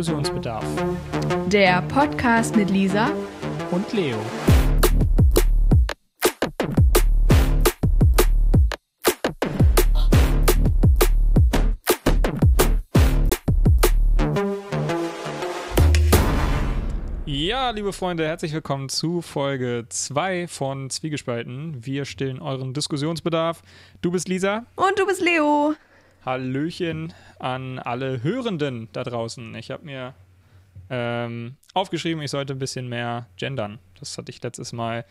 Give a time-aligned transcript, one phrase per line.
[0.00, 0.64] Diskussionsbedarf.
[1.48, 3.12] Der Podcast mit Lisa
[3.70, 4.16] Und Leo.
[17.26, 21.84] Ja, liebe Freunde, herzlich willkommen zu Folge 2 von Zwiegespalten.
[21.84, 23.60] Wir stillen euren Diskussionsbedarf.
[24.00, 24.64] Du bist Lisa.
[24.76, 25.74] und du bist Leo.
[26.24, 29.54] Hallöchen an alle Hörenden da draußen.
[29.54, 30.14] Ich habe mir
[30.90, 33.78] ähm, aufgeschrieben, ich sollte ein bisschen mehr gendern.
[33.98, 35.04] Das hatte ich letztes Mal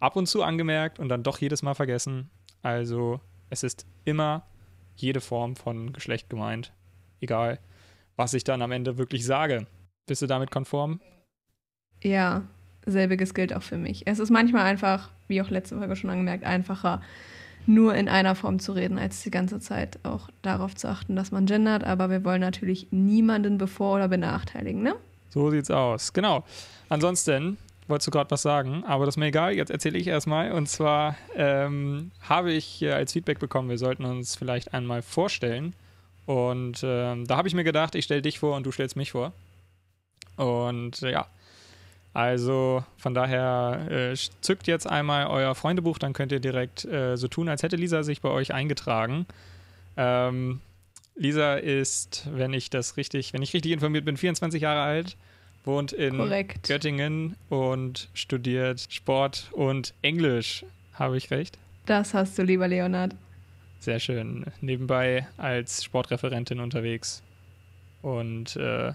[0.00, 2.30] ab und zu angemerkt und dann doch jedes Mal vergessen.
[2.62, 3.20] Also
[3.50, 4.44] es ist immer
[4.96, 6.72] jede Form von Geschlecht gemeint.
[7.20, 7.58] Egal,
[8.16, 9.66] was ich dann am Ende wirklich sage.
[10.06, 11.00] Bist du damit konform?
[12.02, 12.42] Ja,
[12.86, 14.06] selbiges gilt auch für mich.
[14.06, 17.02] Es ist manchmal einfach, wie auch letzte Folge schon angemerkt, einfacher,
[17.66, 21.30] nur in einer Form zu reden, als die ganze Zeit auch darauf zu achten, dass
[21.30, 21.84] man gendert.
[21.84, 24.94] Aber wir wollen natürlich niemanden bevor- oder benachteiligen, ne?
[25.30, 26.12] So sieht's aus.
[26.12, 26.44] Genau.
[26.88, 27.58] Ansonsten
[27.88, 29.54] wolltest du gerade was sagen, aber das ist mir egal.
[29.54, 30.52] Jetzt erzähle ich erstmal.
[30.52, 35.74] Und zwar ähm, habe ich als Feedback bekommen, wir sollten uns vielleicht einmal vorstellen.
[36.26, 39.12] Und ähm, da habe ich mir gedacht, ich stelle dich vor und du stellst mich
[39.12, 39.32] vor.
[40.36, 41.26] Und ja,
[42.16, 47.28] also von daher äh, zückt jetzt einmal euer Freundebuch, dann könnt ihr direkt äh, so
[47.28, 49.26] tun, als hätte Lisa sich bei euch eingetragen.
[49.98, 50.62] Ähm,
[51.14, 55.18] Lisa ist, wenn ich das richtig, wenn ich richtig informiert bin, 24 Jahre alt,
[55.66, 56.66] wohnt in Korrekt.
[56.66, 60.64] Göttingen und studiert Sport und Englisch.
[60.94, 61.58] Habe ich recht?
[61.84, 63.14] Das hast du, lieber Leonard.
[63.78, 64.46] Sehr schön.
[64.62, 67.22] Nebenbei als Sportreferentin unterwegs.
[68.00, 68.94] Und äh,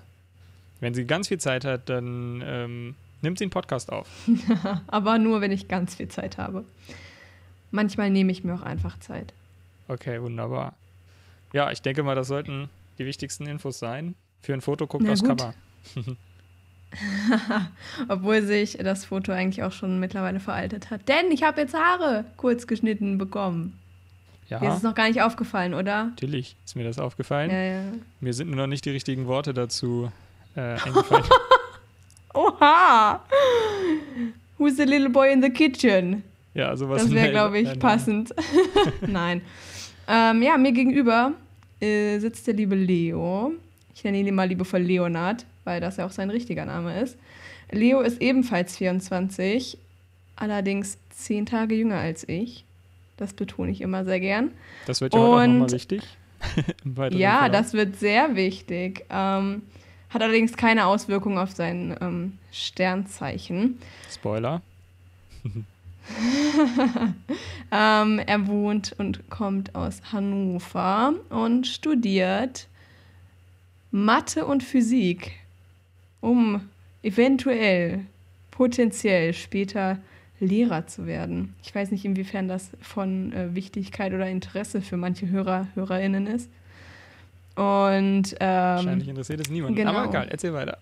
[0.80, 4.08] wenn sie ganz viel Zeit hat, dann ähm, nimmt sie einen Podcast auf.
[4.88, 6.66] Aber nur, wenn ich ganz viel Zeit habe.
[7.72, 9.34] Manchmal nehme ich mir auch einfach Zeit.
[9.88, 10.74] Okay, wunderbar.
[11.54, 14.16] Ja, ich denke mal, das sollten die wichtigsten Infos sein.
[14.42, 15.24] Für ein Foto guckt aufs.
[15.24, 15.54] Cover.
[18.10, 21.08] Obwohl sich das Foto eigentlich auch schon mittlerweile veraltet hat.
[21.08, 23.80] Denn ich habe jetzt Haare kurz geschnitten bekommen.
[24.50, 26.06] Ja, Dir ist es noch gar nicht aufgefallen, oder?
[26.06, 27.50] natürlich ist mir das aufgefallen.
[27.50, 27.82] Ja, ja.
[28.20, 30.12] Mir sind nur noch nicht die richtigen Worte dazu
[30.56, 31.24] äh, eingefallen.
[32.34, 33.22] Oha!
[34.58, 36.24] Who's the little boy in the kitchen?
[36.54, 38.34] ja, sowas Das wäre, glaube ich, passend.
[39.08, 39.42] Nein.
[40.08, 41.34] Ähm, ja, mir gegenüber
[41.80, 43.54] äh, sitzt der liebe Leo.
[43.96, 47.18] Ich nenne ihn mal liebevoll Leonard, weil das ja auch sein richtiger Name ist.
[47.72, 49.78] Leo ist ebenfalls 24,
[50.36, 52.66] allerdings zehn Tage jünger als ich.
[53.18, 54.52] Das betone ich immer sehr gern.
[54.88, 56.02] Das wird ja heute auch Und- nochmal wichtig.
[57.12, 57.52] Ja, Verlauf.
[57.52, 59.06] das wird sehr wichtig.
[59.12, 59.62] Ähm,
[60.12, 63.80] hat allerdings keine Auswirkung auf sein ähm, Sternzeichen.
[64.12, 64.62] Spoiler.
[67.72, 72.68] Ähm, er wohnt und kommt aus Hannover und studiert
[73.92, 75.32] Mathe und Physik,
[76.20, 76.70] um
[77.02, 78.06] eventuell,
[78.52, 80.00] potenziell später
[80.42, 81.54] Lehrer zu werden.
[81.64, 86.50] Ich weiß nicht, inwiefern das von äh, Wichtigkeit oder Interesse für manche Hörer, HörerInnen ist.
[87.56, 89.76] Und Wahrscheinlich ähm, interessiert es niemanden.
[89.76, 89.92] genau.
[89.92, 90.78] Aber egal, erzähl weiter.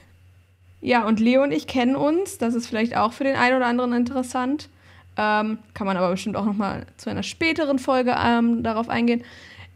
[0.80, 2.38] ja, und Leo und ich kennen uns.
[2.38, 4.68] Das ist vielleicht auch für den einen oder anderen interessant.
[5.16, 9.22] Ähm, kann man aber bestimmt auch nochmal zu einer späteren Folge ähm, darauf eingehen.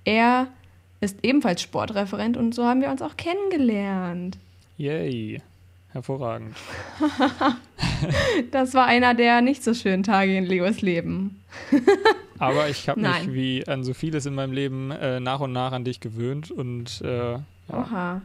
[0.04, 0.48] Er
[1.00, 4.36] ist ebenfalls Sportreferent und so haben wir uns auch kennengelernt.
[4.76, 5.40] Yay.
[5.92, 6.56] Hervorragend.
[8.52, 11.42] Das war einer der nicht so schönen Tage in Leos Leben.
[12.38, 15.72] Aber ich habe mich wie an so vieles in meinem Leben äh, nach und nach
[15.72, 18.22] an dich gewöhnt und äh, ja, Oha.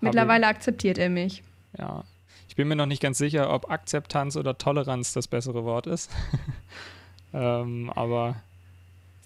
[0.00, 1.42] Mittlerweile akzeptiert er mich.
[1.78, 2.04] ja.
[2.48, 6.10] Ich bin mir noch nicht ganz sicher, ob Akzeptanz oder Toleranz das bessere Wort ist.
[7.32, 8.36] ähm, aber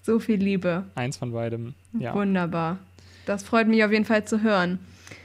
[0.03, 0.83] So viel Liebe.
[0.93, 1.73] eins von beidem.
[1.99, 2.13] Ja.
[2.13, 2.77] Wunderbar.
[3.25, 4.77] Das freut mich auf jeden Fall zu hören.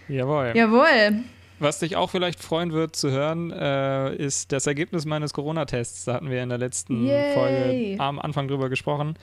[0.09, 0.53] Jawohl.
[0.55, 1.23] Jawohl.
[1.61, 6.07] Was dich auch vielleicht freuen wird zu hören, äh, ist das Ergebnis meines Corona-Tests.
[6.07, 7.35] Da hatten wir in der letzten Yay.
[7.35, 9.15] Folge am Anfang drüber gesprochen.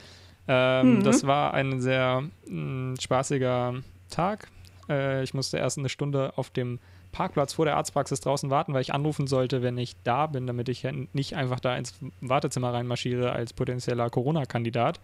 [0.46, 1.02] Ähm, Mhm.
[1.02, 3.74] Das war ein sehr mh, spaßiger
[4.08, 4.48] Tag.
[4.88, 6.78] Äh, ich musste erst eine Stunde auf dem
[7.12, 10.68] Parkplatz vor der Arztpraxis draußen warten, weil ich anrufen sollte, wenn ich da bin, damit
[10.68, 15.00] ich nicht einfach da ins Wartezimmer reinmarschiere als potenzieller Corona-Kandidat.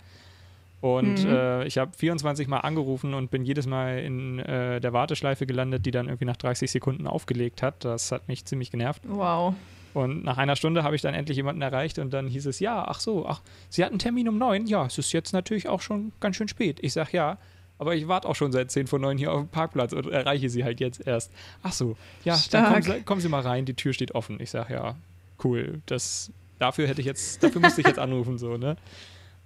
[0.84, 1.30] Und Mhm.
[1.30, 5.86] äh, ich habe 24 Mal angerufen und bin jedes Mal in äh, der Warteschleife gelandet,
[5.86, 7.86] die dann irgendwie nach 30 Sekunden aufgelegt hat.
[7.86, 9.00] Das hat mich ziemlich genervt.
[9.08, 9.54] Wow.
[9.94, 12.84] Und nach einer Stunde habe ich dann endlich jemanden erreicht und dann hieß es, ja,
[12.86, 13.40] ach so, ach,
[13.70, 14.66] Sie hatten einen Termin um neun?
[14.66, 16.80] Ja, es ist jetzt natürlich auch schon ganz schön spät.
[16.82, 17.38] Ich sage ja,
[17.78, 20.50] aber ich warte auch schon seit 10 vor 9 hier auf dem Parkplatz und erreiche
[20.50, 21.32] Sie halt jetzt erst.
[21.62, 22.98] Ach so, ja, dann kommen Stark.
[22.98, 24.38] Sie, kommen Sie mal rein, die Tür steht offen.
[24.38, 24.96] Ich sage ja,
[25.42, 28.76] cool, das, dafür hätte ich jetzt, dafür musste ich jetzt anrufen, so, ne?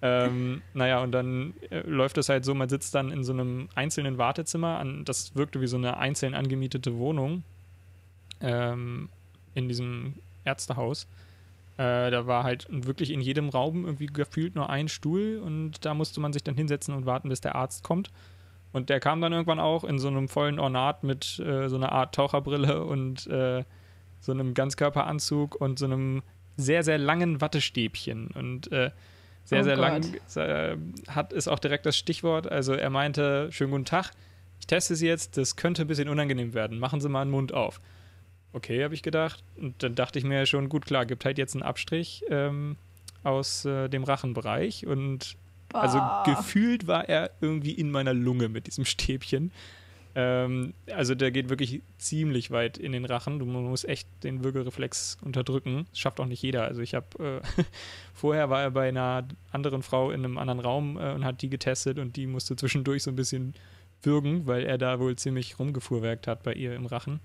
[0.00, 3.68] Ähm, naja, und dann äh, läuft es halt so, man sitzt dann in so einem
[3.74, 7.42] einzelnen Wartezimmer, an, das wirkte wie so eine einzeln angemietete Wohnung
[8.40, 9.08] ähm,
[9.54, 10.14] in diesem
[10.44, 11.08] Ärztehaus.
[11.78, 15.94] Äh, da war halt wirklich in jedem Raum irgendwie gefühlt nur ein Stuhl und da
[15.94, 18.10] musste man sich dann hinsetzen und warten, bis der Arzt kommt.
[18.72, 21.90] Und der kam dann irgendwann auch in so einem vollen Ornat mit äh, so einer
[21.92, 23.64] Art Taucherbrille und äh,
[24.20, 26.22] so einem Ganzkörperanzug und so einem
[26.56, 28.28] sehr, sehr langen Wattestäbchen.
[28.28, 28.90] Und äh,
[29.48, 30.36] sehr, oh sehr Gott.
[30.36, 30.76] lang äh,
[31.08, 32.50] hat ist auch direkt das Stichwort.
[32.50, 34.10] Also er meinte, schönen guten Tag,
[34.60, 36.78] ich teste Sie jetzt, das könnte ein bisschen unangenehm werden.
[36.78, 37.80] Machen Sie mal den Mund auf.
[38.52, 39.42] Okay, habe ich gedacht.
[39.56, 42.76] Und dann dachte ich mir schon, gut, klar, gibt halt jetzt einen Abstrich ähm,
[43.22, 45.36] aus äh, dem Rachenbereich und
[45.68, 45.80] Bah.
[45.80, 49.52] Also gefühlt war er irgendwie in meiner Lunge mit diesem Stäbchen.
[50.20, 53.38] Ähm, also der geht wirklich ziemlich weit in den Rachen.
[53.38, 55.86] Du musst echt den Würgereflex unterdrücken.
[55.90, 56.64] Das schafft auch nicht jeder.
[56.64, 57.62] Also ich habe äh,
[58.14, 61.48] vorher war er bei einer anderen Frau in einem anderen Raum äh, und hat die
[61.48, 63.54] getestet und die musste zwischendurch so ein bisschen
[64.02, 67.20] würgen, weil er da wohl ziemlich rumgefuhrwerkt hat bei ihr im Rachen.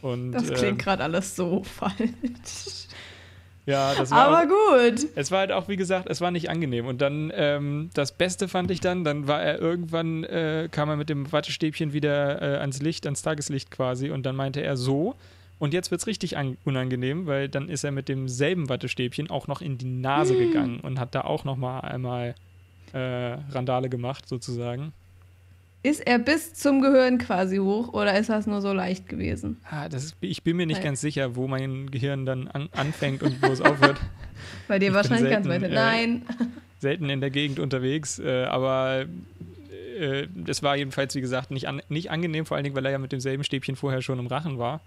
[0.00, 2.88] Und, das klingt ähm, gerade alles so falsch.
[3.66, 4.26] Ja, das war.
[4.26, 5.06] Aber auch, gut.
[5.14, 6.86] Es war halt auch, wie gesagt, es war nicht angenehm.
[6.86, 10.96] Und dann, ähm, das Beste fand ich dann, dann war er irgendwann, äh, kam er
[10.96, 14.10] mit dem Wattestäbchen wieder äh, ans Licht, ans Tageslicht quasi.
[14.10, 15.14] Und dann meinte er so.
[15.58, 19.60] Und jetzt wird es richtig unangenehm, weil dann ist er mit demselben Wattestäbchen auch noch
[19.60, 20.40] in die Nase hm.
[20.40, 22.34] gegangen und hat da auch noch mal einmal
[22.92, 24.92] äh, Randale gemacht, sozusagen.
[25.84, 29.56] Ist er bis zum Gehirn quasi hoch oder ist das nur so leicht gewesen?
[29.68, 30.84] Ah, das ist, ich bin mir nicht Nein.
[30.84, 33.98] ganz sicher, wo mein Gehirn dann an, anfängt und wo es aufhört.
[34.68, 35.70] Bei dir ich wahrscheinlich selten, ganz weit.
[35.70, 36.22] Äh, Nein.
[36.78, 39.06] Selten in der Gegend unterwegs, äh, aber
[39.98, 42.92] äh, es war jedenfalls, wie gesagt, nicht, an, nicht angenehm, vor allen Dingen, weil er
[42.92, 44.80] ja mit demselben Stäbchen vorher schon im Rachen war.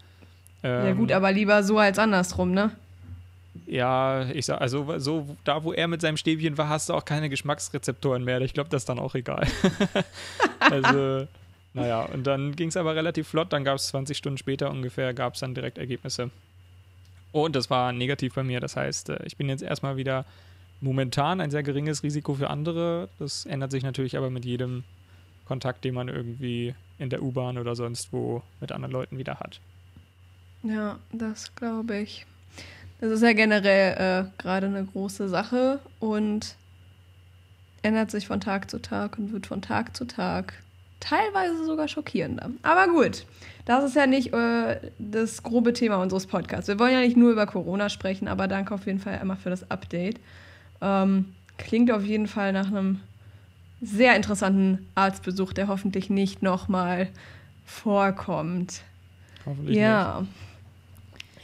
[0.63, 2.71] Ähm, ja, gut, ähm, aber lieber so als andersrum, ne?
[3.67, 7.05] Ja, ich sag, also so da, wo er mit seinem Stäbchen war, hast du auch
[7.05, 8.41] keine Geschmacksrezeptoren mehr.
[8.41, 9.47] Ich glaube, das ist dann auch egal.
[10.59, 11.27] also,
[11.73, 13.51] naja, und dann ging es aber relativ flott.
[13.53, 16.29] Dann gab es 20 Stunden später ungefähr, gab es dann direkt Ergebnisse.
[17.31, 18.59] Und das war negativ bei mir.
[18.59, 20.25] Das heißt, äh, ich bin jetzt erstmal wieder
[20.79, 23.09] momentan ein sehr geringes Risiko für andere.
[23.19, 24.83] Das ändert sich natürlich aber mit jedem
[25.45, 29.59] Kontakt, den man irgendwie in der U-Bahn oder sonst wo mit anderen Leuten wieder hat.
[30.63, 32.25] Ja, das glaube ich.
[33.01, 36.55] Das ist ja generell äh, gerade eine große Sache und
[37.81, 40.53] ändert sich von Tag zu Tag und wird von Tag zu Tag
[40.99, 42.49] teilweise sogar schockierender.
[42.63, 43.25] Aber gut,
[43.65, 46.67] das ist ja nicht äh, das grobe Thema unseres Podcasts.
[46.67, 49.49] Wir wollen ja nicht nur über Corona sprechen, aber danke auf jeden Fall einmal für
[49.49, 50.19] das Update.
[50.81, 53.01] Ähm, klingt auf jeden Fall nach einem
[53.81, 57.09] sehr interessanten Arztbesuch, der hoffentlich nicht nochmal
[57.65, 58.81] vorkommt.
[59.45, 60.21] Hoffentlich ja.
[60.21, 60.31] nicht.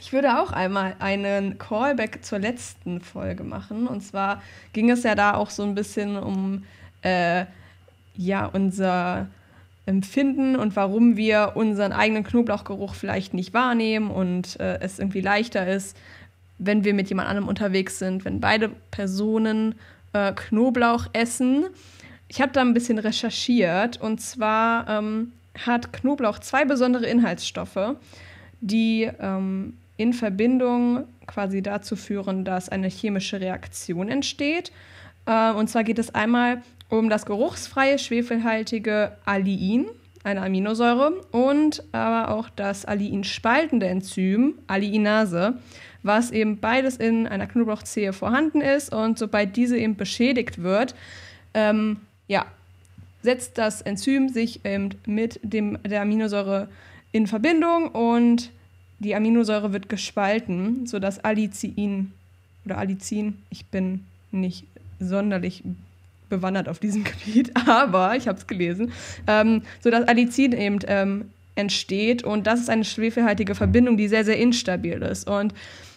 [0.01, 3.86] Ich würde auch einmal einen Callback zur letzten Folge machen.
[3.86, 4.42] Und zwar
[4.74, 6.63] ging es ja da auch so ein bisschen um
[7.03, 7.45] äh,
[8.18, 9.27] ja, unser
[9.86, 15.68] Empfinden und warum wir unseren eigenen Knoblauchgeruch vielleicht nicht wahrnehmen und äh, es irgendwie leichter
[15.68, 15.95] ist,
[16.57, 19.75] wenn wir mit jemand anderem unterwegs sind, wenn beide Personen
[20.13, 21.65] äh, Knoblauch essen.
[22.27, 25.31] Ich habe da ein bisschen recherchiert und zwar ähm,
[25.63, 27.95] hat Knoblauch zwei besondere Inhaltsstoffe,
[28.61, 34.72] die ähm, in Verbindung quasi dazu führen, dass eine chemische Reaktion entsteht.
[35.26, 39.86] Äh, und zwar geht es einmal um das geruchsfreie schwefelhaltige Aliin,
[40.24, 45.56] eine Aminosäure, und aber auch das Aliin-spaltende Enzym, Aliinase,
[46.04, 48.94] was eben beides in einer Knoblauchzehe vorhanden ist.
[48.94, 50.96] Und sobald diese eben beschädigt wird,
[51.54, 52.46] ähm, ja,
[53.22, 56.68] setzt das Enzym sich eben mit dem, der Aminosäure
[57.12, 58.52] in Verbindung und
[59.02, 62.12] die Aminosäure wird gespalten, sodass Allicin
[62.66, 64.66] oder Allicin, ich bin nicht
[65.00, 65.64] sonderlich
[66.30, 68.92] bewandert auf diesem Gebiet, aber ich habe es gelesen,
[69.26, 74.38] ähm, sodass Allicin eben ähm, entsteht und das ist eine schwefelhaltige Verbindung, die sehr, sehr
[74.38, 75.28] instabil ist.
[75.28, 75.54] Und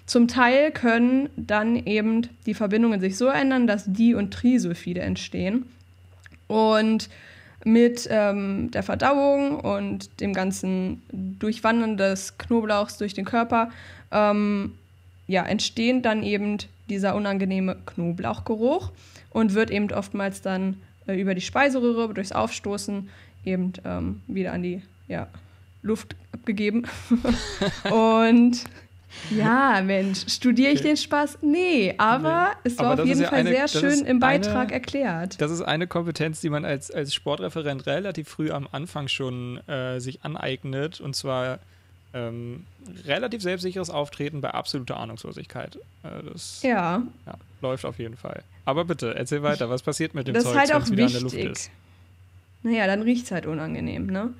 [0.06, 5.66] zum Teil können dann eben die Verbindungen sich so ändern, dass Di- und Trisulfide entstehen.
[6.46, 7.08] Und
[7.64, 11.02] mit ähm, der Verdauung und dem ganzen
[11.38, 13.70] Durchwandern des Knoblauchs durch den Körper
[14.12, 14.72] ähm,
[15.26, 18.92] ja, entstehen dann eben dieser unangenehme Knoblauchgeruch
[19.30, 23.08] und wird eben oftmals dann äh, über die Speiseröhre durchs Aufstoßen
[23.44, 25.28] eben ähm, wieder an die ja,
[25.82, 26.86] Luft abgegeben.
[27.90, 28.64] und
[29.30, 30.88] ja, Mensch, studiere ich okay.
[30.88, 31.38] den Spaß?
[31.42, 32.70] Nee, aber nee.
[32.70, 35.40] es war aber auf jeden ja Fall eine, sehr schön im Beitrag eine, erklärt.
[35.40, 40.00] Das ist eine Kompetenz, die man als, als Sportreferent relativ früh am Anfang schon äh,
[40.00, 41.00] sich aneignet.
[41.00, 41.58] Und zwar
[42.14, 42.64] ähm,
[43.06, 45.76] relativ selbstsicheres Auftreten bei absoluter Ahnungslosigkeit.
[46.02, 48.42] Äh, das Ja, ja, läuft auf jeden Fall.
[48.64, 51.12] Aber bitte, erzähl weiter, was passiert mit dem das Zeug, halt wenn es wieder in
[51.12, 51.70] der Luft ist?
[52.62, 54.32] Naja, dann riecht es halt unangenehm, ne?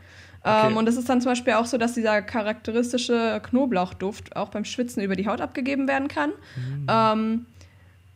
[0.44, 0.66] Okay.
[0.68, 4.64] Ähm, und es ist dann zum Beispiel auch so, dass dieser charakteristische Knoblauchduft auch beim
[4.64, 6.30] Schwitzen über die Haut abgegeben werden kann.
[6.56, 6.86] Mhm.
[6.88, 7.46] Ähm,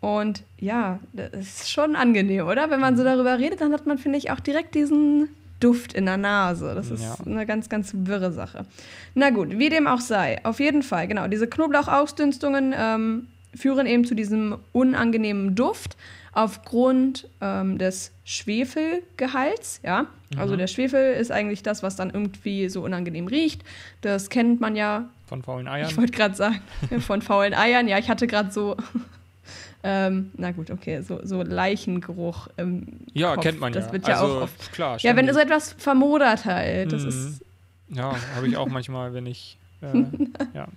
[0.01, 1.31] und ja, das
[1.63, 2.71] ist schon angenehm, oder?
[2.71, 2.99] Wenn man Mhm.
[2.99, 6.75] so darüber redet, dann hat man, finde ich, auch direkt diesen Duft in der Nase.
[6.75, 7.17] Das ist Ja.
[7.27, 8.65] eine ganz, ganz wirre Sache.
[9.15, 10.39] Na gut, wie dem auch sei.
[10.45, 11.27] Auf jeden Fall, genau.
[11.27, 15.97] Diese Knoblauchausdünstungen ähm, führen eben zu diesem unangenehmen Duft
[16.39, 20.07] aufgrund ähm, des Schwefelgehalts, ja.
[20.37, 20.59] Also Mhm.
[20.59, 23.63] der Schwefel ist eigentlich das, was dann irgendwie so unangenehm riecht.
[24.03, 25.89] Das kennt man ja Von faulen Eiern?
[25.91, 26.61] ich wollte gerade sagen,
[27.01, 27.89] von faulen Eiern.
[27.89, 28.77] Ja, ich hatte gerade so,
[29.83, 32.49] ähm, na gut, okay, so, so Leichengeruch
[33.15, 33.43] Ja, Kopf.
[33.45, 33.81] kennt man ja.
[33.81, 34.73] Das wird ja also, auch oft.
[34.73, 34.99] klar.
[34.99, 35.35] Ja, wenn ständig.
[35.35, 36.93] so etwas vermodert halt.
[36.93, 37.09] Das Mhm.
[37.09, 37.45] ist,
[37.91, 39.57] Ja, habe ich auch manchmal, wenn ich.
[39.81, 40.03] Äh,
[40.55, 40.69] ja.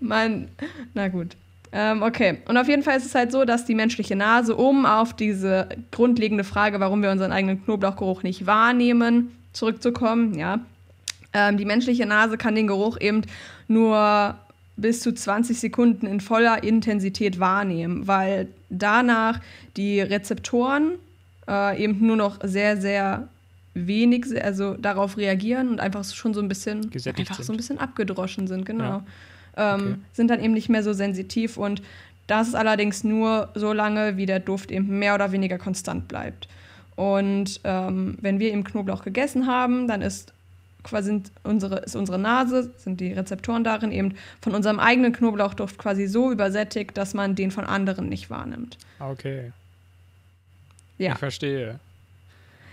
[0.00, 0.48] man,
[0.94, 1.36] na gut.
[1.78, 4.86] Ähm, okay, und auf jeden Fall ist es halt so, dass die menschliche Nase, um
[4.86, 10.60] auf diese grundlegende Frage, warum wir unseren eigenen Knoblauchgeruch nicht wahrnehmen, zurückzukommen, ja.
[11.34, 13.22] Ähm, die menschliche Nase kann den Geruch eben
[13.68, 14.36] nur
[14.78, 19.40] bis zu 20 Sekunden in voller Intensität wahrnehmen, weil danach
[19.76, 20.92] die Rezeptoren
[21.46, 23.28] äh, eben nur noch sehr, sehr
[23.74, 27.44] wenig, also darauf reagieren und einfach schon so ein bisschen, Gesättigt einfach sind.
[27.44, 28.84] so ein bisschen abgedroschen sind, genau.
[28.84, 29.04] Ja.
[29.56, 29.94] Ähm, Okay.
[30.12, 31.82] Sind dann eben nicht mehr so sensitiv und
[32.26, 36.48] das ist allerdings nur so lange, wie der Duft eben mehr oder weniger konstant bleibt.
[36.96, 40.32] Und ähm, wenn wir eben Knoblauch gegessen haben, dann ist
[40.82, 46.06] quasi unsere, ist unsere Nase, sind die Rezeptoren darin eben von unserem eigenen Knoblauchduft quasi
[46.06, 48.78] so übersättigt, dass man den von anderen nicht wahrnimmt.
[48.98, 49.52] Okay.
[50.98, 51.12] Ja.
[51.12, 51.78] Ich verstehe.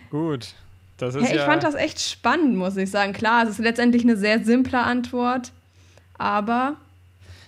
[0.09, 0.53] Gut.
[0.97, 3.13] Das ist Hey, ich ja, fand das echt spannend, muss ich sagen.
[3.13, 5.51] Klar, es ist letztendlich eine sehr simple Antwort,
[6.17, 6.75] aber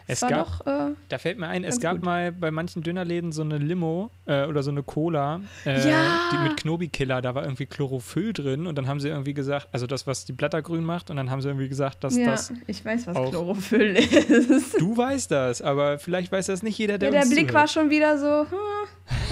[0.07, 0.67] es, Es war gab- doch.
[0.67, 2.03] Äh, Da fällt mir ein, es gab gut.
[2.05, 6.29] mal bei manchen Dönerläden so eine Limo äh, oder so eine Cola, äh, Ja.
[6.31, 9.87] die mit Knobi-Killer, da war irgendwie Chlorophyll drin und dann haben sie irgendwie gesagt, also
[9.87, 12.53] das, was die Blätter grün macht, und dann haben sie irgendwie gesagt, dass ja, das.
[12.67, 14.79] ich weiß, was Chlorophyll ist.
[14.79, 17.69] Du weißt das, aber vielleicht weiß das nicht jeder, der Ja, der Blick war zuhört.
[17.71, 18.57] schon wieder so, hm,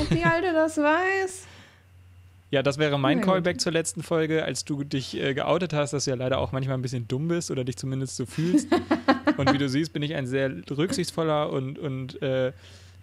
[0.01, 1.43] ob die Alte das weiß.
[2.53, 3.25] Ja, das wäre mein gut.
[3.25, 6.51] Callback zur letzten Folge, als du dich äh, geoutet hast, dass du ja leider auch
[6.51, 8.67] manchmal ein bisschen dumm bist oder dich zumindest so fühlst.
[9.37, 12.51] und wie du siehst, bin ich ein sehr rücksichtsvoller und, und äh,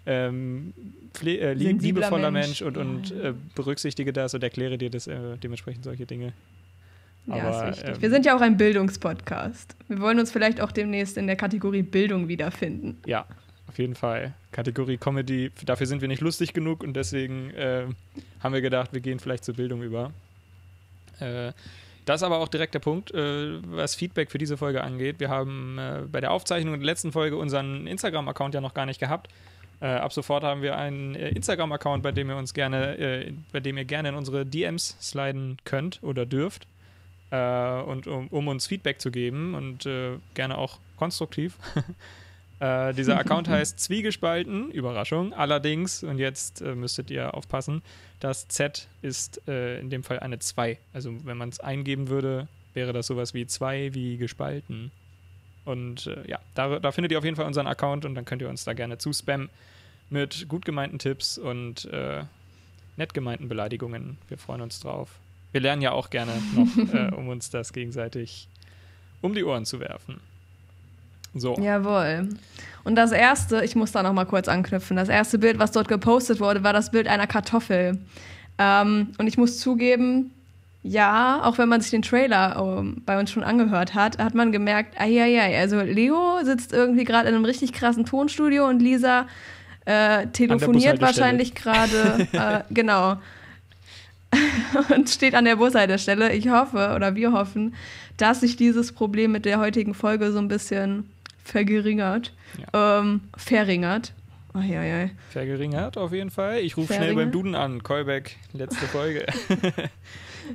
[0.05, 0.73] ähm,
[1.21, 2.61] äh, liebevoller Mensch.
[2.61, 3.29] Mensch, und, Ja, und ja.
[3.31, 6.31] äh, berücksichtige das und erkläre dir das äh, dementsprechend solche Dinge.
[7.27, 7.95] Ja, Aber, ist wichtig.
[7.95, 9.75] ähm, Wir sind ja auch ein Bildungspodcast.
[9.89, 12.99] Wir wollen uns vielleicht auch demnächst in der Kategorie Bildung wiederfinden.
[13.05, 13.25] Ja,
[13.71, 14.33] auf jeden Fall.
[14.51, 17.85] Kategorie Comedy, dafür sind wir nicht lustig genug und deswegen äh,
[18.41, 20.11] haben wir gedacht, wir gehen vielleicht zur Bildung über.
[21.19, 21.53] Äh,
[22.03, 25.21] das ist aber auch direkt der Punkt, äh, was Feedback für diese Folge angeht.
[25.21, 28.99] Wir haben äh, bei der Aufzeichnung der letzten Folge unseren Instagram-Account ja noch gar nicht
[28.99, 29.29] gehabt.
[29.79, 33.77] Äh, ab sofort haben wir einen äh, Instagram-Account, bei dem ihr uns gerne, bei dem
[33.77, 36.67] ihr gerne in unsere DMs sliden könnt oder dürft.
[37.29, 39.87] Und um, um uns Feedback zu geben und
[40.33, 41.55] gerne auch konstruktiv.
[42.61, 45.33] Äh, dieser Account heißt Zwiegespalten, Überraschung.
[45.33, 47.81] Allerdings, und jetzt äh, müsstet ihr aufpassen,
[48.19, 50.77] das Z ist äh, in dem Fall eine 2.
[50.93, 54.91] Also wenn man es eingeben würde, wäre das sowas wie 2 wie gespalten.
[55.65, 58.43] Und äh, ja, da, da findet ihr auf jeden Fall unseren Account und dann könnt
[58.43, 59.49] ihr uns da gerne zuspammen
[60.11, 62.23] mit gut gemeinten Tipps und äh,
[62.95, 64.19] nett gemeinten Beleidigungen.
[64.27, 65.09] Wir freuen uns drauf.
[65.51, 68.47] Wir lernen ja auch gerne noch, äh, um uns das gegenseitig
[69.21, 70.19] um die Ohren zu werfen.
[71.33, 71.55] So.
[71.59, 72.29] Jawohl.
[72.83, 75.87] Und das erste, ich muss da noch mal kurz anknüpfen, das erste Bild, was dort
[75.87, 77.99] gepostet wurde, war das Bild einer Kartoffel.
[78.57, 80.31] Ähm, und ich muss zugeben,
[80.83, 84.51] ja, auch wenn man sich den Trailer ähm, bei uns schon angehört hat, hat man
[84.51, 89.27] gemerkt, ai, also Leo sitzt irgendwie gerade in einem richtig krassen Tonstudio und Lisa
[89.85, 93.17] äh, telefoniert wahrscheinlich gerade, äh, genau,
[94.95, 96.33] und steht an der Bushaltestelle.
[96.33, 97.75] Ich hoffe, oder wir hoffen,
[98.17, 101.09] dass sich dieses Problem mit der heutigen Folge so ein bisschen
[101.43, 102.33] vergeringert,
[102.73, 104.13] ähm, verringert.
[104.53, 105.09] Ja, ja.
[105.29, 106.59] Vergeringert auf jeden Fall.
[106.59, 107.83] Ich rufe schnell beim Duden an.
[107.83, 109.25] Callback, letzte Folge.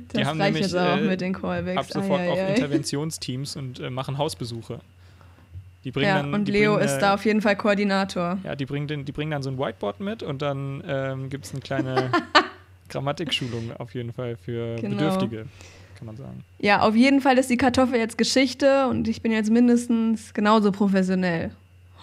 [0.09, 1.77] Das haben reicht nämlich, jetzt auch äh, mit den Callbacks.
[1.77, 2.49] Ab sofort Ai, auch.
[2.49, 4.79] Interventionsteams und äh, machen Hausbesuche.
[5.83, 8.37] Die bringen Ja, dann, und die Leo bringen, ist äh, da auf jeden Fall Koordinator.
[8.43, 11.45] Ja, die bringen, den, die bringen dann so ein Whiteboard mit und dann ähm, gibt
[11.45, 12.11] es eine kleine
[12.89, 14.95] Grammatikschulung auf jeden Fall für Genau.
[14.97, 15.45] Bedürftige,
[15.97, 16.43] kann man sagen.
[16.59, 20.71] Ja, auf jeden Fall ist die Kartoffel jetzt Geschichte und ich bin jetzt mindestens genauso
[20.71, 21.51] professionell.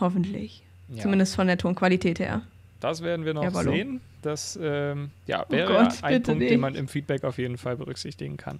[0.00, 0.62] Hoffentlich.
[0.88, 2.42] Ja, Zumindest von der Tonqualität her.
[2.80, 3.72] Das werden wir noch Jawollo.
[3.72, 4.00] sehen.
[4.22, 6.50] Das ähm, ja, Oh wäre Gott, ein Punkt, nicht.
[6.50, 8.58] den man im Feedback auf jeden Fall berücksichtigen kann.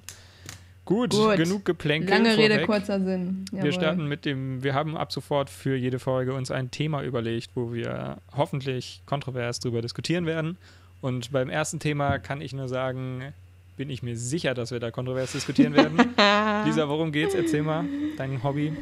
[0.85, 1.37] Gut, Gut.
[1.37, 2.11] genug Geplänkel.
[2.11, 2.67] Lange Rede, vorweg.
[2.67, 3.47] kurzer Sinn.
[3.51, 3.73] Wir Jawohl.
[3.73, 7.73] starten mit dem, wir haben ab sofort für jede Folge uns ein Thema überlegt, wo
[7.73, 10.59] wir hoffentlich kontrovers drüber diskutieren werden.
[11.01, 13.33] Und beim ersten Thema kann ich nur sagen,
[13.77, 15.97] bin ich mir sicher, dass wir da kontrovers diskutieren werden.
[16.67, 17.35] Lisa, worum geht's?
[17.35, 17.85] Erzähl mal
[18.17, 18.73] dein Hobby.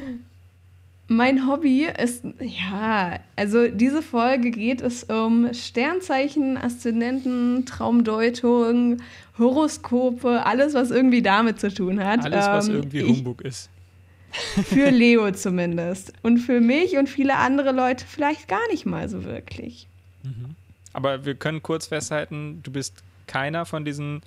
[1.08, 8.98] Mein Hobby ist, ja, also diese Folge geht es um Sternzeichen, Aszendenten, Traumdeutung,
[9.38, 12.24] Horoskope, alles, was irgendwie damit zu tun hat.
[12.24, 13.68] Alles, was Ähm, irgendwie ich- Humbug ist.
[14.64, 16.12] Für Leo zumindest.
[16.22, 19.86] Und für mich und viele andere Leute vielleicht gar nicht mal so wirklich.
[20.94, 24.22] Aber wir können kurz festhalten, du bist keiner von diesen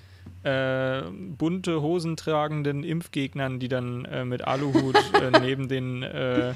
[0.45, 6.53] äh, bunte Hosen tragenden Impfgegnern, die dann äh, mit Aluhut äh, neben den äh,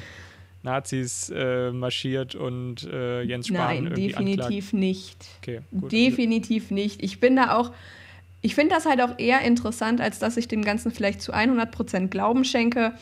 [0.61, 4.51] Nazis äh, marschiert und Jens Spahn Nein, irgendwie anklagt.
[4.51, 5.25] definitiv nicht.
[5.41, 5.91] Okay, gut.
[5.91, 7.01] Definitiv nicht.
[7.03, 7.71] Ich bin da auch,
[8.41, 12.07] ich finde das halt auch eher interessant, als dass ich dem Ganzen vielleicht zu 100%
[12.09, 12.93] Glauben schenke.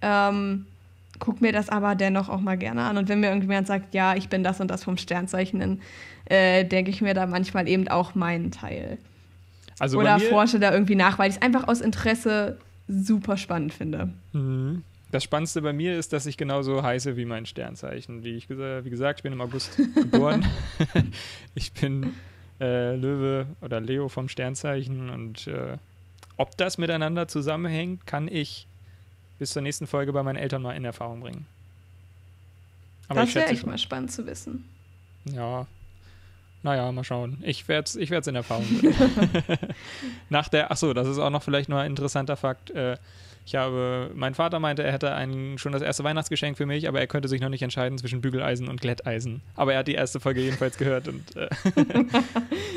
[0.00, 0.66] Ähm,
[1.18, 2.96] guck mir das aber dennoch auch mal gerne an.
[2.96, 5.80] Und wenn mir irgendjemand sagt, ja, ich bin das und das vom Sternzeichen, dann
[6.24, 8.98] äh, denke ich mir da manchmal eben auch meinen Teil.
[9.78, 14.10] Also Oder forsche da irgendwie nach, weil ich es einfach aus Interesse super spannend finde.
[14.32, 14.82] Mhm.
[15.10, 18.24] Das Spannendste bei mir ist, dass ich genauso heiße wie mein Sternzeichen.
[18.24, 20.44] Wie, ich, wie gesagt, ich bin im August geboren.
[21.54, 22.14] ich bin
[22.60, 25.76] äh, Löwe oder Leo vom Sternzeichen und äh,
[26.36, 28.66] ob das miteinander zusammenhängt, kann ich
[29.38, 31.46] bis zur nächsten Folge bei meinen Eltern mal in Erfahrung bringen.
[33.08, 34.64] Aber ich das wäre echt mal spannend zu wissen.
[35.26, 35.66] ja.
[36.64, 37.38] Naja, mal schauen.
[37.42, 38.94] Ich werde es ich werd's in Erfahrung bringen.
[40.30, 42.70] Nach der, achso, das ist auch noch vielleicht nur ein interessanter Fakt.
[42.70, 42.96] Äh,
[43.44, 47.00] ich habe, mein Vater meinte, er hätte ein, schon das erste Weihnachtsgeschenk für mich, aber
[47.00, 49.42] er könnte sich noch nicht entscheiden zwischen Bügeleisen und Glätteisen.
[49.54, 51.48] Aber er hat die erste Folge jedenfalls gehört und äh,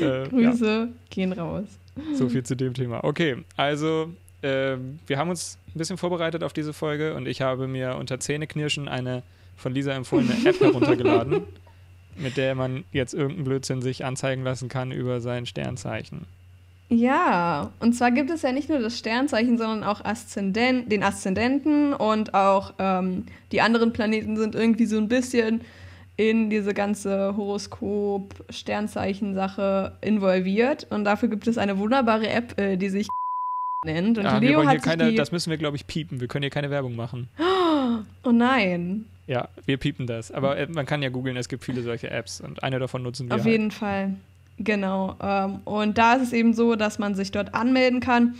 [0.02, 1.64] äh, ja, Grüße gehen raus.
[2.12, 3.02] so viel zu dem Thema.
[3.02, 7.66] Okay, also ähm, wir haben uns ein bisschen vorbereitet auf diese Folge und ich habe
[7.66, 9.22] mir unter Zähneknirschen eine
[9.56, 11.44] von Lisa empfohlene App heruntergeladen,
[12.20, 16.26] mit der man jetzt irgendeinen Blödsinn sich anzeigen lassen kann über sein Sternzeichen.
[16.90, 21.92] Ja, und zwar gibt es ja nicht nur das Sternzeichen, sondern auch Aszendent, den Aszendenten
[21.92, 25.60] und auch ähm, die anderen Planeten sind irgendwie so ein bisschen
[26.16, 30.86] in diese ganze Horoskop-Sternzeichen-Sache involviert.
[30.90, 33.06] Und dafür gibt es eine wunderbare App, äh, die sich
[33.84, 34.18] nennt.
[34.18, 35.16] Und Ah, wir Leo hat keine, die...
[35.16, 36.20] das müssen wir, glaube ich, piepen.
[36.20, 37.28] Wir können hier keine Werbung machen.
[38.24, 40.32] oh nein, Ja, wir piepen das.
[40.32, 43.28] Aber äh, man kann ja googeln, es gibt viele solche Apps und eine davon nutzen
[43.28, 43.36] wir.
[43.36, 43.52] auf halt.
[43.52, 44.14] jeden Fall.
[44.58, 45.16] Genau.
[45.22, 48.34] Ähm, und da ist es eben so, dass man sich dort anmelden kann.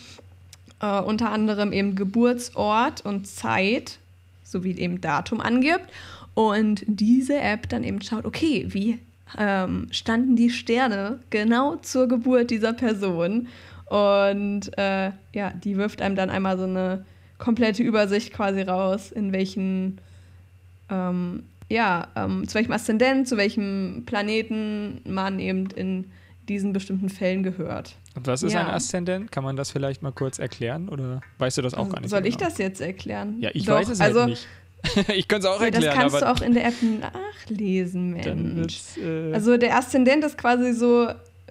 [0.81, 3.99] Äh, unter anderem eben Geburtsort und Zeit
[4.43, 5.87] sowie eben Datum angibt.
[6.35, 8.99] Und diese App dann eben schaut, okay, wie
[9.37, 13.49] ähm, standen die Sterne genau zur Geburt dieser Person?
[13.87, 17.05] Und äh, ja, die wirft einem dann einmal so eine
[17.39, 19.99] komplette Übersicht quasi raus, in welchen,
[20.91, 26.11] ähm, ja, ähm, zu welchem Aszendent, zu welchem Planeten man eben in
[26.49, 27.97] diesen bestimmten Fällen gehört.
[28.15, 28.61] Und was ist Ja.
[28.67, 29.31] ein Aszendent?
[29.31, 30.89] Kann man das vielleicht mal kurz erklären?
[30.89, 32.09] Oder weißt du das auch gar nicht?
[32.11, 32.49] Soll so ich genau?
[32.49, 33.37] das jetzt erklären?
[33.41, 34.47] Ja, ich Doch, weiß es also, halt nicht.
[35.15, 38.81] ich könnte es auch Ja, das erklären, kannst du auch in der App nachlesen, Mensch.
[38.97, 41.09] äh, Also der Aszendent ist quasi so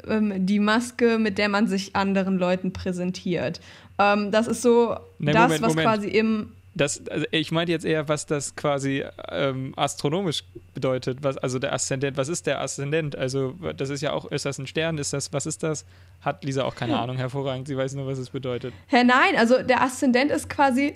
[0.08, 3.60] ähm, die Maske, mit der man sich anderen Leuten präsentiert.
[4.00, 5.88] Ähm, das ist so Nee, das, Moment, was Moment.
[5.88, 11.20] quasi im Das, also ich meinte jetzt eher, was das quasi ähm, astronomisch bedeutet.
[11.22, 13.16] Was, also der Aszendent, was ist der Aszendent?
[13.16, 14.98] Also, das ist ja auch, ist das ein Stern?
[14.98, 15.86] Ist das, was ist das?
[16.22, 17.68] Hat Lisa auch keine Ahnung, hervorragend.
[17.68, 18.74] Sie weiß nur, was es bedeutet.
[18.88, 20.96] Hä, nein, also der Aszendent ist quasi.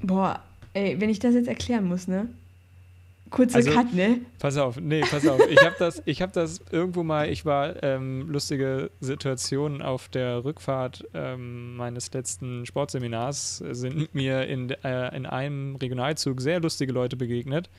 [0.00, 2.28] Boah, ey, wenn ich das jetzt erklären muss, ne?
[3.30, 4.20] Kurze Also- Cut, ne?
[4.38, 5.40] Pass auf, nee, pass auf.
[5.50, 10.44] Ich habe das, ich hab das irgendwo mal, ich war ähm, lustige Situationen auf der
[10.44, 17.16] Rückfahrt ähm, meines letzten Sportseminars, sind mir in, äh, in einem Regionalzug sehr lustige Leute
[17.16, 17.70] begegnet,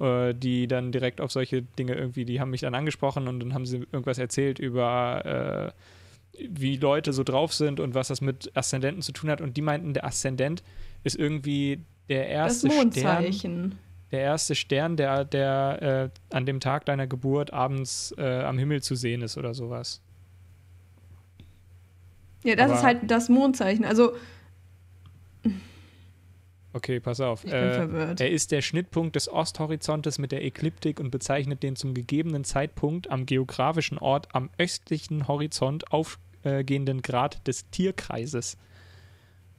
[0.00, 3.54] äh, die dann direkt auf solche Dinge irgendwie, die haben mich dann angesprochen und dann
[3.54, 8.50] haben sie irgendwas erzählt über, äh, wie Leute so drauf sind und was das mit
[8.56, 9.40] Aszendenten zu tun hat.
[9.40, 10.62] Und die meinten, der Aszendent
[11.04, 13.78] ist irgendwie der Das erste Stern Mondzeichen.
[14.12, 18.82] Der erste Stern, der, der äh, an dem Tag deiner Geburt abends äh, am Himmel
[18.82, 20.00] zu sehen ist oder sowas.
[22.44, 23.84] Ja, das Aber- ist halt das Mondzeichen.
[23.84, 24.12] Also,
[26.74, 27.44] Okay, pass auf.
[27.44, 28.20] ich bin Äh, verwirrt.
[28.22, 33.10] er ist der Schnittpunkt des Osthorizontes mit der Ekliptik und bezeichnet den zum gegebenen Zeitpunkt
[33.10, 38.56] am geografischen Ort am östlichen Horizont aufgehenden Grad des Tierkreises.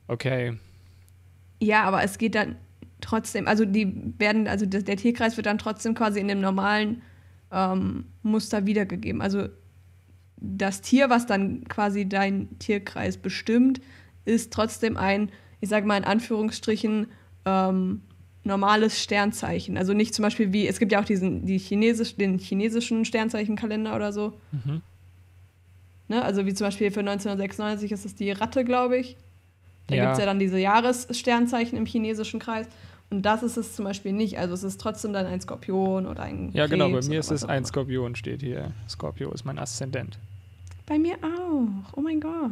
[0.08, 0.58] Okay.
[1.62, 2.56] Ja, aber es geht dann
[3.04, 7.02] trotzdem, also die werden, also der, der Tierkreis wird dann trotzdem quasi in dem normalen
[7.52, 9.22] ähm, Muster wiedergegeben.
[9.22, 9.48] Also
[10.38, 13.82] das Tier, was dann quasi dein Tierkreis bestimmt,
[14.26, 15.30] ist trotzdem ein,
[15.62, 17.08] ich sage mal in Anführungsstrichen,
[17.46, 18.02] ähm,
[18.46, 19.78] normales Sternzeichen.
[19.78, 23.96] Also nicht zum Beispiel wie, es gibt ja auch diesen, die Chinesisch, den chinesischen Sternzeichenkalender
[23.96, 24.34] oder so.
[24.52, 24.82] Mhm.
[26.10, 26.22] Ne?
[26.22, 29.16] Also wie zum Beispiel für 1996 ist es die Ratte, glaube ich.
[29.88, 30.04] Da Ja.
[30.04, 32.68] gibt es ja dann diese Jahressternzeichen im chinesischen Kreis.
[33.14, 34.40] Und das ist es zum Beispiel nicht.
[34.40, 37.30] Also es ist trotzdem dann ein Skorpion oder ein Ja, genau, bei Krebs mir ist
[37.32, 37.64] es ein.
[37.64, 38.72] Skorpion, steht hier.
[38.90, 40.18] Skorpio ist mein Aszendent.
[40.88, 41.94] Bei mir auch.
[41.96, 42.52] Oh mein Gott.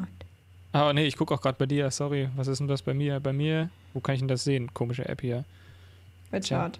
[0.72, 2.30] Ah, nee, ich gucke auch gerade bei dir, sorry.
[2.36, 3.20] Was ist denn das bei mir?
[3.20, 4.72] Bei mir, wo kann ich denn das sehen?
[4.74, 5.46] Komische App hier.
[6.30, 6.80] Bei Chart.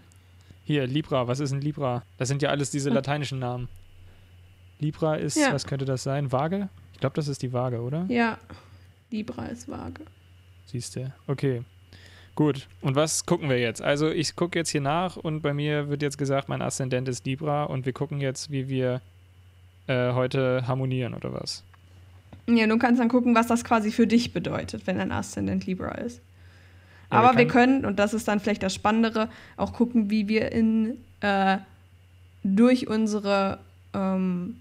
[0.64, 2.04] Hier, Libra, was ist ein Libra?
[2.20, 2.94] Das sind ja alles diese Ah.
[2.94, 3.68] lateinischen Namen.
[4.80, 5.52] Libra ist, Ja.
[5.54, 6.32] was könnte das sein?
[6.32, 6.70] Waage?
[6.94, 8.06] Ich glaube, das ist die Waage, oder?
[8.10, 8.38] Ja.
[9.10, 10.04] Libra ist vage.
[10.68, 11.12] Siehst du.
[11.28, 11.64] Okay.
[12.36, 12.68] Gut.
[12.82, 13.82] Und was gucken wir jetzt?
[13.82, 17.26] Also, ich gucke jetzt hier nach und bei mir wird jetzt gesagt, mein Aszendent ist
[17.26, 19.02] Libra und wir gucken jetzt, wie wir
[19.88, 21.64] äh, heute harmonieren oder was.
[22.48, 25.92] Ja, du kannst dann gucken, was das quasi für dich bedeutet, wenn ein Aszendent Libra
[25.96, 26.22] ist.
[27.12, 30.52] Ja, Aber wir können, und das ist dann vielleicht das Spannendere, auch gucken, wie wir
[30.52, 31.58] in äh,
[32.44, 33.60] durch unsere
[33.94, 34.58] ähm,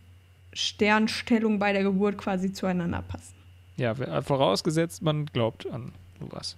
[0.52, 3.34] Sternstellung bei der Geburt quasi zueinander passen.
[3.76, 6.56] Ja, vorausgesetzt, man glaubt an sowas.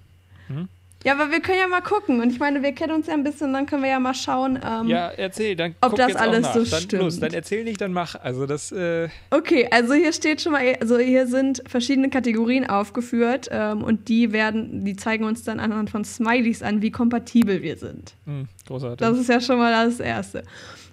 [1.05, 2.21] Ja, aber wir können ja mal gucken.
[2.21, 4.59] Und ich meine, wir kennen uns ja ein bisschen, dann können wir ja mal schauen.
[4.65, 7.03] Ähm, Ja, erzähl, dann ob das alles so dann, stimmt.
[7.03, 8.15] Los, dann erzähl nicht, dann mach.
[8.15, 13.49] Also das, äh, Okay, also hier steht schon mal, also hier sind verschiedene Kategorien aufgeführt
[13.51, 17.77] ähm, und die werden, die zeigen uns dann anhand von Smileys an, wie kompatibel wir
[17.77, 18.15] sind.
[18.27, 18.99] mh, hm, großartig.
[18.99, 20.45] Das ist ja schon mal das Erste.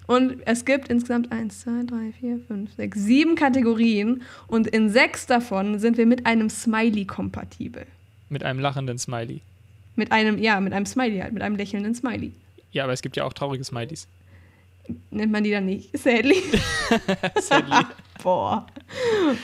[0.06, 5.26] Und es gibt insgesamt 1, 2, 3, 4, 5, 6, 7 Kategorien und in sechs
[5.26, 7.86] davon sind wir mit einem Smiley kompatibel.
[8.28, 9.40] Mit einem lachenden Smiley.
[9.96, 12.32] Mit einem, ja, mit einem Smiley halt, mit einem lächelnden Smiley.
[12.72, 14.06] Ja, aber es gibt ja auch traurige Smileys.
[15.10, 15.96] Nennt man die dann nicht?
[15.96, 16.42] Sadly?
[17.40, 17.84] Sadly.
[18.22, 18.66] Boah.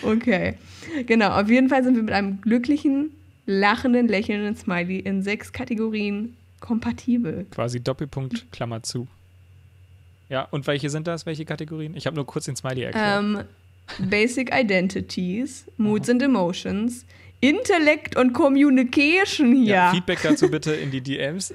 [0.02, 0.54] Okay.
[1.06, 3.10] Genau, auf jeden Fall sind wir mit einem glücklichen,
[3.46, 7.46] lachenden, lächelnden Smiley in sechs Kategorien kompatibel.
[7.50, 9.06] Quasi Doppelpunkt, Klammer zu.
[10.28, 11.26] Ja, und welche sind das?
[11.26, 11.96] Welche Kategorien?
[11.96, 13.22] Ich habe nur kurz den Smiley erklärt.
[13.22, 13.44] Ähm,
[14.10, 17.06] Basic Identities, Moods and Emotions,
[17.40, 19.74] Intellekt und Communication hier.
[19.74, 21.54] ja, Feedback dazu bitte in die DMs.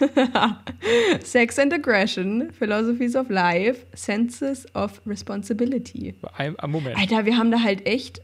[1.24, 6.14] Sex and Aggression, Philosophies of Life, Senses of Responsibility.
[6.36, 6.96] Ein, Moment.
[6.96, 8.22] Alter, wir haben da halt echt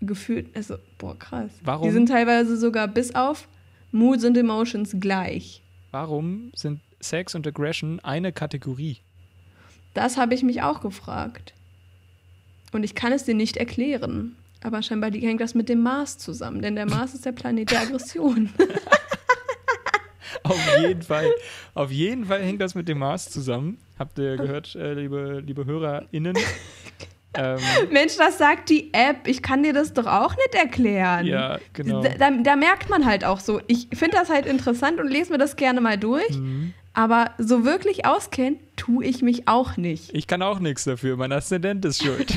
[0.00, 1.50] gefühlt, also, boah, krass.
[1.64, 1.86] Warum?
[1.86, 3.48] Die sind teilweise sogar bis auf
[3.92, 5.62] Moods and Emotions gleich.
[5.90, 8.98] Warum sind Sex und Aggression eine Kategorie?
[9.94, 11.54] Das habe ich mich auch gefragt.
[12.72, 14.36] Und ich kann es dir nicht erklären.
[14.62, 17.80] Aber scheinbar hängt das mit dem Mars zusammen, denn der Mars ist der Planet der
[17.80, 18.50] Aggression.
[20.44, 21.30] Auf jeden Fall.
[21.74, 23.78] Auf jeden Fall hängt das mit dem Mars zusammen.
[23.98, 26.36] Habt ihr gehört, äh, liebe, liebe HörerInnen?
[27.34, 27.58] ähm,
[27.90, 29.28] Mensch, das sagt die App.
[29.28, 31.26] Ich kann dir das doch auch nicht erklären.
[31.26, 32.02] ja, genau.
[32.02, 33.60] Da, da, da merkt man halt auch so.
[33.66, 36.30] Ich finde das halt interessant und lese mir das gerne mal durch.
[36.30, 36.74] Mhm.
[36.94, 40.14] Aber so wirklich auskennen tue ich mich auch nicht.
[40.14, 41.16] Ich kann auch nichts dafür.
[41.16, 42.36] Mein Aszendent ist schuld.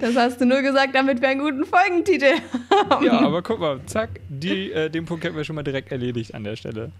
[0.00, 2.34] das hast du nur gesagt, damit wir einen guten Folgentitel
[2.90, 3.04] haben.
[3.04, 6.34] ja, aber guck mal, zack, die, äh, den Punkt hätten wir schon mal direkt erledigt
[6.34, 6.92] an der Stelle.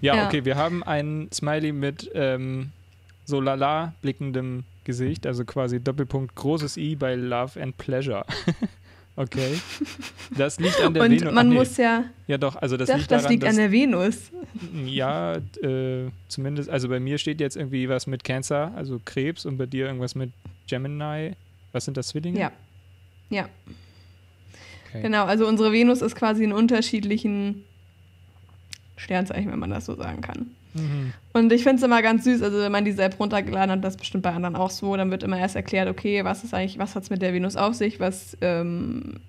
[0.00, 0.26] Ja, Ja.
[0.26, 2.70] okay, wir haben einen Smiley mit ähm,
[3.26, 8.24] so lala blickendem Gesicht, also quasi Doppelpunkt großes I bei Love and Pleasure.
[9.16, 9.58] okay.
[10.36, 11.32] Das liegt an der und Venus.
[11.34, 11.54] man Ach, nee.
[11.56, 12.04] muss ja.
[12.26, 14.30] Ja, doch, also das Das, liegt das daran, liegt dass an der Venus.
[14.86, 19.56] Ja, äh, zumindest, also bei mir steht jetzt irgendwie was mit Cancer, also Krebs, und
[19.58, 20.32] bei dir irgendwas mit
[20.68, 21.32] Gemini.
[21.72, 22.38] Was sind das, Zwillinge?
[22.38, 22.52] Ja.
[23.30, 23.48] Ja,
[24.90, 25.02] Okay.
[25.02, 25.24] genau.
[25.24, 27.64] Also unsere Venus ist quasi in unterschiedlichen
[28.96, 30.50] Sternzeichen, wenn man das so sagen kann.
[30.74, 31.12] Mhm.
[31.32, 33.94] Und ich finde es immer ganz süß, also wenn man diese App runtergeladen hat, das
[33.94, 36.78] ist bestimmt bei anderen auch so, dann wird immer erst erklärt, okay, was ist eigentlich,
[36.78, 39.20] was hat es mit der Venus auf sich, was ähm,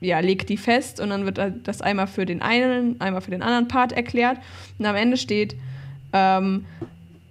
[0.00, 3.42] ja, legt die fest und dann wird das einmal für den einen, einmal für den
[3.42, 4.38] anderen Part erklärt
[4.78, 5.56] und am Ende steht
[6.12, 6.66] ähm,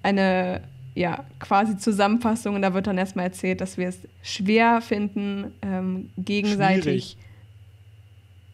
[0.01, 0.61] eine
[0.95, 6.09] ja, quasi Zusammenfassung und da wird dann erstmal erzählt, dass wir es schwer finden, ähm,
[6.17, 6.83] gegenseitig.
[6.83, 7.17] Schwierig.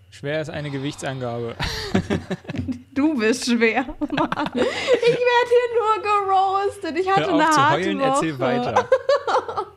[0.10, 1.56] Schwer ist eine Gewichtsangabe.
[2.94, 3.84] Du bist schwer.
[4.00, 4.52] Mann.
[4.54, 7.00] Ich werde hier nur gerostet.
[7.00, 8.08] Ich hatte Hör auf eine zu harte heulen, Woche.
[8.08, 8.89] erzähl weiter.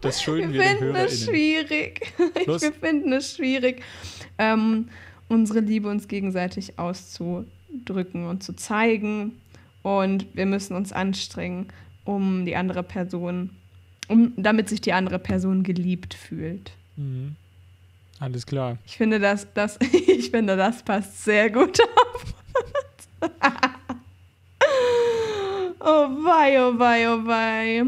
[0.00, 2.12] Das schulden Wir wir, den finden es schwierig.
[2.46, 2.62] Los.
[2.62, 3.82] Wir finden es schwierig,
[4.38, 4.88] ähm,
[5.28, 9.40] unsere Liebe uns gegenseitig auszudrücken und zu zeigen.
[9.82, 11.68] Und wir müssen uns anstrengen,
[12.04, 13.50] um die andere Person,
[14.08, 16.72] um, damit sich die andere Person geliebt fühlt.
[16.96, 17.36] Mhm.
[18.20, 18.78] Alles klar.
[18.86, 22.34] Ich finde, das, das, ich finde, das passt sehr gut auf.
[25.80, 27.84] oh wei, oh wei, oh wei.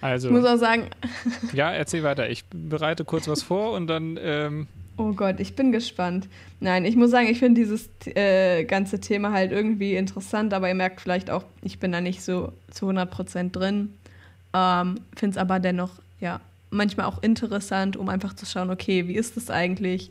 [0.00, 0.88] Also, Ich muss auch sagen,
[1.52, 2.28] ja, erzähl weiter.
[2.30, 4.66] Ich bereite kurz was vor und dann ähm,
[4.98, 6.26] Oh Gott, ich bin gespannt.
[6.58, 10.74] Nein, ich muss sagen, ich finde dieses äh, ganze Thema halt irgendwie interessant, aber ihr
[10.74, 13.92] merkt vielleicht auch, ich bin da nicht so zu 100% drin.
[14.54, 19.16] Ähm, finde es aber dennoch, ja, manchmal auch interessant, um einfach zu schauen, okay, wie
[19.16, 20.10] ist das eigentlich?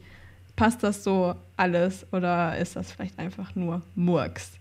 [0.55, 4.51] Passt das so alles oder ist das vielleicht einfach nur Murks?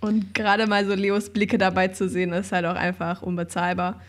[0.00, 4.02] Und gerade mal so Leos Blicke dabei zu sehen, ist halt auch einfach unbezahlbar.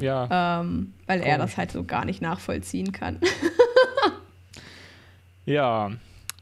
[0.00, 0.60] Ja.
[0.60, 1.32] Ähm, weil Komisch.
[1.32, 3.18] er das halt so gar nicht nachvollziehen kann.
[5.46, 5.90] ja,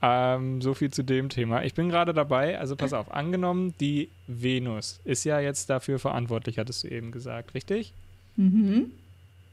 [0.02, 1.64] ähm, so viel zu dem Thema.
[1.64, 6.58] Ich bin gerade dabei, also pass auf, angenommen, die Venus ist ja jetzt dafür verantwortlich,
[6.58, 7.94] hattest du eben gesagt, richtig?
[8.36, 8.92] Mhm.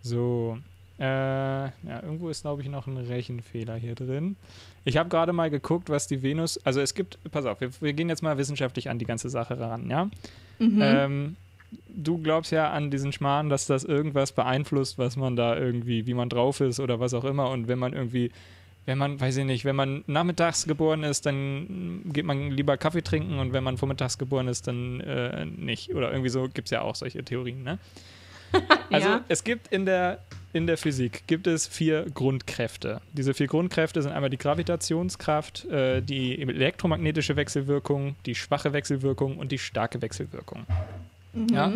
[0.02, 0.58] So,
[0.99, 1.71] äh, ja,
[2.03, 4.36] irgendwo ist, glaube ich, noch ein Rechenfehler hier drin.
[4.86, 7.93] Ich habe gerade mal geguckt, was die Venus, also es gibt, pass auf, wir, wir,
[7.93, 10.10] gehen jetzt mal wissenschaftlich an die ganze Sache ran, ja?
[10.60, 10.79] Mhm.
[10.82, 11.36] Ähm,
[11.89, 16.13] du glaubst ja an diesen Schmarrn, dass das irgendwas beeinflusst, was man da irgendwie, wie
[16.13, 17.49] man drauf ist oder was auch immer.
[17.49, 18.32] Und wenn man irgendwie,
[18.86, 23.01] wenn man, weiß ich nicht, wenn man nachmittags geboren ist, dann geht man lieber Kaffee
[23.01, 25.93] trinken und wenn man vormittags geboren ist, dann äh, nicht.
[25.93, 27.79] Oder irgendwie so gibt es ja auch solche Theorien, ne?
[28.91, 29.21] Also ja.
[29.29, 30.19] es gibt in der,
[30.54, 33.02] in der Physik gibt es vier Grundkräfte.
[33.12, 39.52] Diese vier Grundkräfte sind einmal die Gravitationskraft, äh, die elektromagnetische Wechselwirkung, die schwache Wechselwirkung und
[39.52, 40.66] die starke Wechselwirkung.
[41.34, 41.48] Mhm.
[41.50, 41.74] Ja.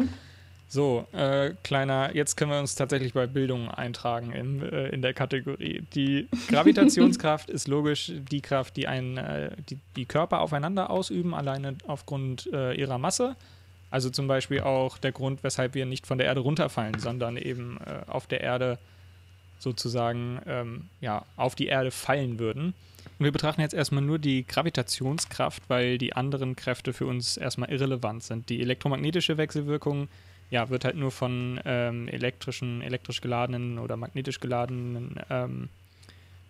[0.70, 5.14] So, äh, kleiner, jetzt können wir uns tatsächlich bei Bildung eintragen in, äh, in der
[5.14, 5.84] Kategorie.
[5.96, 11.78] Die Gravitationskraft ist logisch die Kraft, die, ein, äh, die, die Körper aufeinander ausüben, alleine
[11.88, 13.38] aufgrund äh, ihrer Masse.
[13.90, 17.78] Also zum Beispiel auch der Grund, weshalb wir nicht von der Erde runterfallen, sondern eben
[17.86, 18.80] äh, auf der Erde
[19.60, 22.74] sozusagen ähm, ja, auf die Erde fallen würden.
[23.20, 27.72] Und wir betrachten jetzt erstmal nur die Gravitationskraft, weil die anderen Kräfte für uns erstmal
[27.72, 28.50] irrelevant sind.
[28.50, 30.08] Die elektromagnetische Wechselwirkung
[30.50, 35.70] ja, wird halt nur von ähm, elektrischen, elektrisch geladenen oder magnetisch geladenen ähm,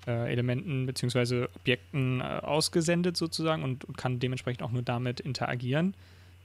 [0.05, 1.47] äh, Elementen bzw.
[1.55, 5.93] Objekten äh, ausgesendet sozusagen und, und kann dementsprechend auch nur damit interagieren.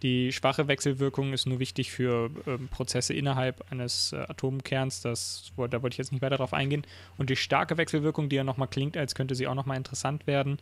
[0.03, 5.01] Die schwache Wechselwirkung ist nur wichtig für ähm, Prozesse innerhalb eines äh, Atomkerns.
[5.01, 6.85] Das, da wollte ich jetzt nicht weiter darauf eingehen.
[7.19, 10.59] Und die starke Wechselwirkung, die ja nochmal klingt, als könnte sie auch nochmal interessant werden,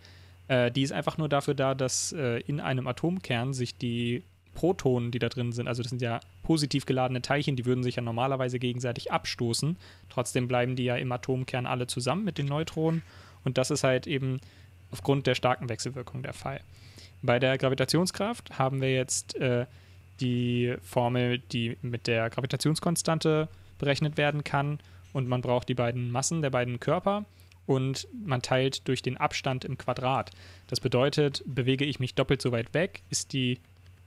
[0.49, 4.25] äh, die ist einfach nur dafür da, dass äh, in einem Atomkern sich die
[4.55, 7.97] Protonen, die da drin sind, also das sind ja positiv geladene Teilchen, die würden sich
[7.97, 9.77] ja normalerweise gegenseitig abstoßen.
[10.09, 13.03] Trotzdem bleiben die ja im Atomkern alle zusammen mit den Neutronen.
[13.45, 14.41] Und das ist halt eben
[14.91, 16.61] aufgrund der starken Wechselwirkung der Fall.
[17.23, 19.67] Bei der Gravitationskraft haben wir jetzt äh,
[20.21, 24.79] die Formel, die mit der Gravitationskonstante berechnet werden kann
[25.13, 27.25] und man braucht die beiden Massen der beiden Körper
[27.67, 30.31] und man teilt durch den Abstand im Quadrat.
[30.67, 33.61] Das bedeutet, bewege ich mich doppelt so weit weg, ist die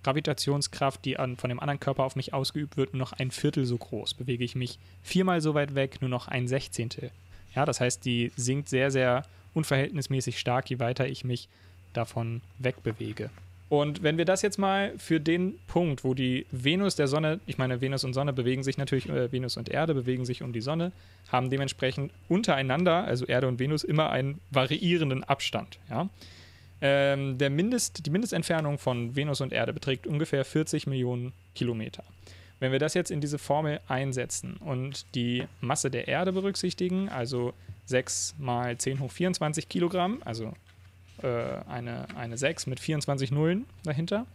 [0.03, 3.65] Gravitationskraft, die an, von dem anderen Körper auf mich ausgeübt wird, nur noch ein Viertel
[3.65, 4.15] so groß.
[4.15, 7.11] Bewege ich mich viermal so weit weg, nur noch ein Sechzehntel.
[7.55, 9.23] Ja, das heißt, die sinkt sehr, sehr
[9.53, 11.47] unverhältnismäßig stark, je weiter ich mich
[11.93, 13.29] davon wegbewege.
[13.69, 17.57] Und wenn wir das jetzt mal für den Punkt, wo die Venus der Sonne, ich
[17.57, 20.61] meine, Venus und Sonne bewegen sich natürlich, äh, Venus und Erde bewegen sich um die
[20.61, 20.91] Sonne,
[21.31, 25.79] haben dementsprechend untereinander, also Erde und Venus, immer einen variierenden Abstand.
[25.89, 26.07] Ja?
[26.81, 32.03] Ähm, der Mindest, die Mindestentfernung von Venus und Erde beträgt ungefähr 40 Millionen Kilometer.
[32.59, 37.53] Wenn wir das jetzt in diese Formel einsetzen und die Masse der Erde berücksichtigen, also
[37.85, 40.53] 6 mal 10 hoch 24 Kilogramm, also
[41.23, 44.25] äh, eine, eine 6 mit 24 Nullen dahinter.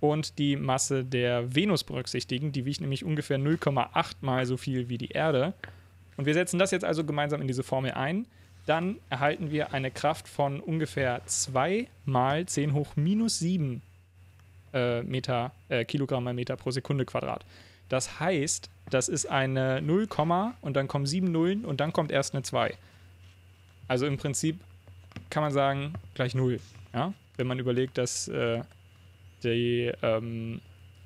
[0.00, 2.52] Und die Masse der Venus berücksichtigen.
[2.52, 5.52] Die wiegt nämlich ungefähr 0,8 mal so viel wie die Erde.
[6.16, 8.26] Und wir setzen das jetzt also gemeinsam in diese Formel ein.
[8.66, 13.82] Dann erhalten wir eine Kraft von ungefähr 2 mal 10 hoch minus 7
[14.72, 17.44] äh, Meter, äh, Kilogramm mal Meter pro Sekunde Quadrat.
[17.88, 20.08] Das heißt, das ist eine 0,
[20.60, 22.74] und dann kommen 7 Nullen und dann kommt erst eine 2.
[23.88, 24.60] Also im Prinzip
[25.30, 26.60] kann man sagen, gleich null.
[26.92, 27.14] Ja?
[27.36, 28.62] Wenn man überlegt, dass äh,
[29.42, 30.60] die, ähm,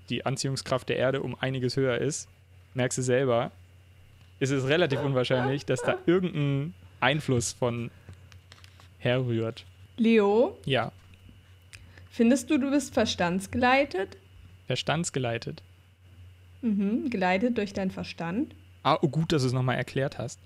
[0.08, 2.28] die Anziehungskraft der Erde um einiges höher ist,
[2.74, 3.52] merkst du selber,
[4.40, 7.90] ist es relativ unwahrscheinlich, dass da irgendein Einfluss von
[8.98, 9.64] herrührt.
[9.96, 10.58] Leo?
[10.64, 10.90] Ja.
[12.10, 14.16] Findest du, du bist verstandsgeleitet?
[14.66, 15.62] Verstandsgeleitet?
[16.62, 18.54] Mhm, geleitet durch deinen Verstand.
[18.82, 20.38] Ah, oh, gut, dass du es nochmal erklärt hast.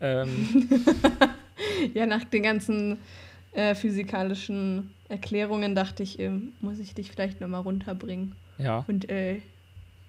[0.00, 0.68] Ähm,
[1.94, 2.98] ja, nach den ganzen
[3.52, 8.34] äh, physikalischen Erklärungen dachte ich, äh, muss ich dich vielleicht nochmal runterbringen.
[8.58, 8.84] Ja.
[8.88, 9.40] Und äh,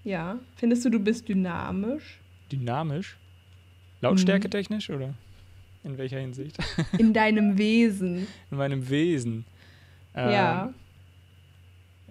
[0.03, 2.19] ja, findest du, du bist dynamisch?
[2.51, 3.17] Dynamisch?
[4.01, 5.13] Lautstärke technisch oder
[5.83, 6.57] in welcher Hinsicht?
[6.97, 8.27] In deinem Wesen.
[8.51, 9.45] In meinem Wesen.
[10.13, 10.73] Ähm, ja.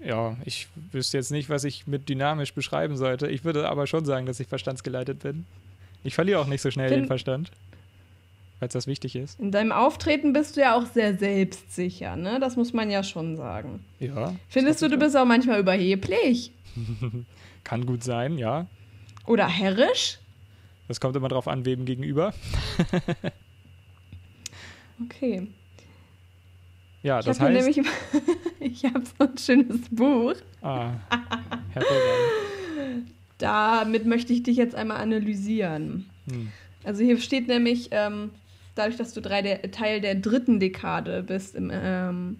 [0.05, 3.29] Ja, ich wüsste jetzt nicht, was ich mit dynamisch beschreiben sollte.
[3.29, 5.47] Ich würde aber schon sagen, dass ich verstandsgeleitet bin.
[6.05, 7.51] Ich verliere auch nicht so schnell Find, den Verstand.
[8.59, 9.39] Weil es das wichtig ist.
[9.41, 12.39] In deinem Auftreten bist du ja auch sehr selbstsicher, ne?
[12.41, 13.85] Das muss man ja schon sagen.
[13.99, 14.35] Ja.
[14.49, 16.53] Findest du, du bist auch manchmal überheblich?
[17.65, 18.67] Kann gut sein, ja.
[19.27, 20.19] Oder herrisch?
[20.89, 22.33] Das kommt immer drauf an, wem gegenüber.
[25.05, 25.47] Okay.
[27.03, 27.53] Ja, Ich das heißt.
[27.53, 27.87] nämlich,
[28.61, 30.35] ich habe so ein schönes Buch.
[30.63, 30.93] ah,
[31.71, 33.13] hervorragend.
[33.39, 36.09] Damit möchte ich dich jetzt einmal analysieren.
[36.31, 36.51] Hm.
[36.83, 38.31] Also hier steht nämlich, ähm,
[38.77, 42.39] dadurch, dass du drei der, Teil der dritten Dekade bist im, ähm,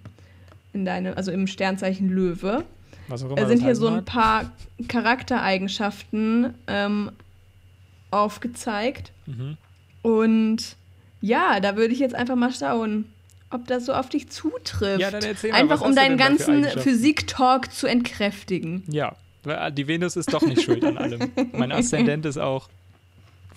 [0.73, 2.65] in deinem, also im Sternzeichen Löwe,
[3.11, 4.53] äh, sind hier so ein paar
[4.89, 7.11] Charaktereigenschaften ähm,
[8.11, 9.13] aufgezeigt.
[9.27, 9.57] Mhm.
[10.03, 10.77] Und
[11.21, 13.07] ja, da würde ich jetzt einfach mal schauen,
[13.51, 15.01] ob das so auf dich zutrifft.
[15.01, 16.65] Ja, dann erzähl mal, einfach um deinen ganzen?
[16.65, 18.85] Physik-Talk zu entkräftigen.
[18.89, 21.31] Ja, weil die Venus ist doch nicht schuld an allem.
[21.53, 22.69] Mein Aszendent ist auch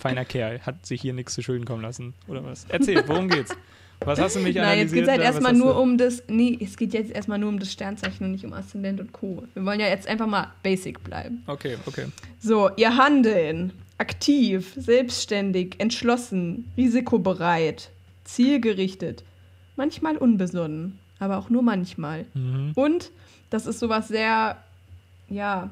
[0.00, 2.66] feiner Kerl, hat sich hier nichts zu Schulden kommen lassen, oder was?
[2.68, 3.54] Erzähl, worum geht's?
[4.04, 5.04] Was hast du mich Nein, jetzt geht analysiert?
[5.04, 5.24] es halt da?
[5.24, 6.22] Was erstmal nur um das.
[6.28, 9.44] Nee, es geht jetzt erstmal nur um das Sternzeichen und nicht um Aszendent und Co.
[9.54, 11.42] Wir wollen ja jetzt einfach mal basic bleiben.
[11.46, 12.06] Okay, okay.
[12.38, 13.72] So, ihr Handeln.
[13.98, 17.90] Aktiv, selbstständig, entschlossen, risikobereit,
[18.24, 19.24] zielgerichtet,
[19.76, 22.24] manchmal unbesonnen, aber auch nur manchmal.
[22.32, 22.72] Mhm.
[22.76, 23.10] Und
[23.50, 24.56] das ist sowas sehr,
[25.28, 25.68] ja,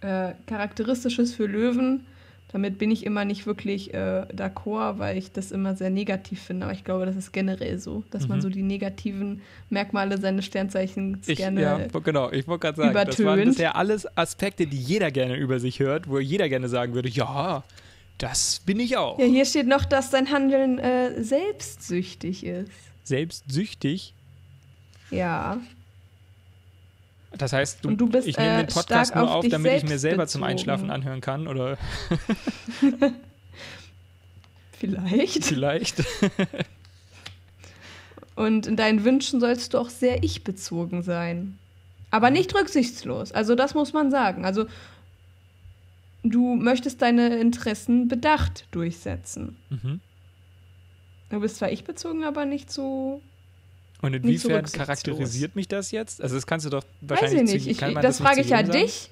[0.00, 2.04] äh, charakteristisches für Löwen.
[2.50, 6.64] Damit bin ich immer nicht wirklich äh, d'accord, weil ich das immer sehr negativ finde.
[6.64, 8.42] Aber ich glaube, das ist generell so, dass man Mhm.
[8.42, 11.60] so die negativen Merkmale seines Sternzeichens Ich, gerne.
[11.60, 13.50] ja, genau, ich wollte gerade sagen, das waren übertönt.
[13.56, 17.64] bisher alles Aspekte, die jeder gerne über sich hört, wo jeder gerne sagen würde, ja,
[18.16, 19.18] das bin ich auch.
[19.18, 22.70] Ja, hier steht noch, dass dein Handeln äh, selbstsüchtig ist.
[23.04, 24.14] Selbstsüchtig.
[25.10, 25.58] Ja.
[27.36, 29.76] Das heißt, du, du bist, ich nehme äh, den Podcast stark nur auf auf, damit
[29.76, 30.50] ich mir selber zum bezogen.
[30.52, 31.76] Einschlafen anhören kann, oder
[34.78, 35.44] Vielleicht.
[35.44, 36.04] vielleicht.
[38.36, 41.58] Und in deinen Wünschen sollst du auch sehr ich-bezogen sein.
[42.10, 43.32] Aber nicht rücksichtslos.
[43.32, 44.44] Also das muss man sagen.
[44.44, 44.66] Also
[46.22, 49.56] du möchtest deine Interessen bedacht durchsetzen.
[49.70, 50.00] mhm.
[51.30, 53.20] Du bist zwar ich-bezogen, aber nicht so.
[54.00, 54.72] Und so inwiefern rücksichtslos.
[54.86, 56.22] charakterisiert mich das jetzt?
[56.22, 57.78] Also das kannst du doch Weiß wahrscheinlich ich nicht.
[57.80, 58.84] zu- Ich, das nicht frage ich ja jedem sagen?
[58.84, 59.10] dich.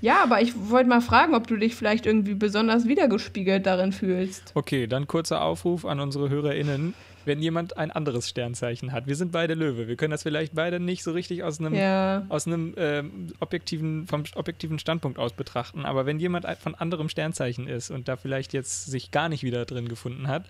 [0.00, 4.52] ja, aber ich wollte mal fragen, ob du dich vielleicht irgendwie besonders wiedergespiegelt darin fühlst.
[4.54, 6.94] Okay, dann kurzer Aufruf an unsere HörerInnen.
[7.24, 10.78] Wenn jemand ein anderes Sternzeichen hat, wir sind beide Löwe, wir können das vielleicht beide
[10.78, 12.24] nicht so richtig aus einem Ja.
[12.28, 15.84] aus einem ähm, objektiven, vom objektiven Standpunkt aus betrachten.
[15.86, 19.64] Aber wenn jemand von anderem Sternzeichen ist und da vielleicht jetzt sich gar nicht wieder
[19.64, 20.44] drin gefunden hat,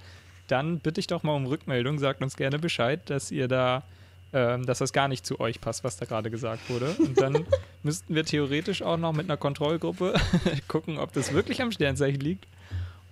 [0.49, 1.99] dann bitte ich doch mal um Rückmeldung.
[1.99, 3.83] Sagt uns gerne Bescheid, dass ihr da,
[4.33, 6.97] ähm, dass das gar nicht zu euch passt, was da gerade gesagt wurde.
[6.99, 7.47] Und dann
[7.83, 10.15] müssten wir theoretisch auch noch mit einer Kontrollgruppe
[10.69, 12.47] gucken, ob das wirklich am Sternzeichen liegt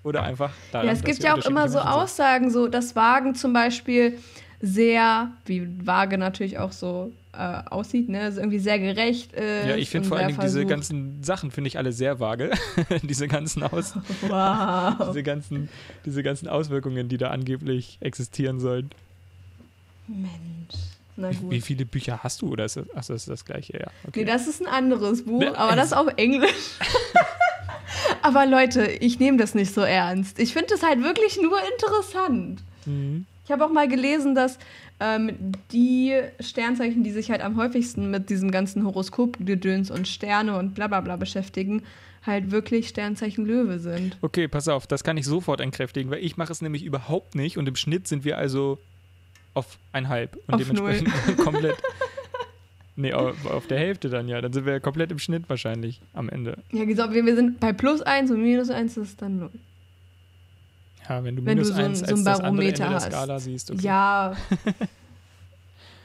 [0.02, 3.52] oder einfach daran, Ja, es gibt ja auch immer so Aussagen, so dass Wagen zum
[3.52, 4.18] Beispiel
[4.60, 9.38] sehr, wie Waage natürlich auch so äh, aussieht, ne, also irgendwie sehr gerecht ist.
[9.38, 9.68] sind.
[9.68, 12.50] Ja, ich finde vor allen Dingen diese versucht- ganzen Sachen finde ich alle sehr vage.
[13.02, 13.94] diese ganzen Aus
[14.28, 15.08] Wow.
[15.08, 15.68] diese ganzen,
[16.04, 18.90] diese ganzen Auswirkungen, die da angeblich existieren sollen.
[20.06, 20.30] Mensch.
[21.16, 21.50] Na Wie, gut.
[21.52, 22.48] wie viele Bücher hast du?
[22.50, 23.78] Oder ist das, achso, ist das gleiche?
[23.78, 23.86] Ja.
[24.08, 24.20] Okay.
[24.20, 26.78] Nee, das ist ein anderes Buch, Ne, aber das auf Englisch.
[28.22, 30.38] aber Leute, ich nehme das nicht so ernst.
[30.38, 32.62] Ich finde das halt wirklich nur interessant.
[32.86, 33.26] mhm.
[33.46, 34.58] Ich habe auch mal gelesen, dass
[35.00, 40.74] ähm, die Sternzeichen, die sich halt am häufigsten mit diesem ganzen Horoskopgedöns und Sterne und
[40.74, 41.82] bla bla bla beschäftigen,
[42.24, 44.16] halt wirklich Sternzeichen Löwe sind.
[44.22, 47.58] Okay, pass auf, das kann ich sofort entkräftigen, weil ich mache es nämlich überhaupt nicht
[47.58, 48.78] und im Schnitt sind wir also
[49.52, 51.76] auf einhalb und Auf dementsprechend komplett.
[52.96, 54.40] Nee, auf, der Hälfte dann ja.
[54.40, 56.58] Dann sind wir komplett im Schnitt wahrscheinlich am Ende.
[56.70, 59.50] Ja, gesagt, wir, sind bei plus eins und minus eins ist es dann null.
[61.08, 62.78] Ja, wenn du Wenn minus du so ein- eins so als ein das andere Ende
[62.78, 63.06] der hast.
[63.06, 63.70] Skala siehst.
[63.70, 63.82] Okay.
[63.82, 64.34] Ja.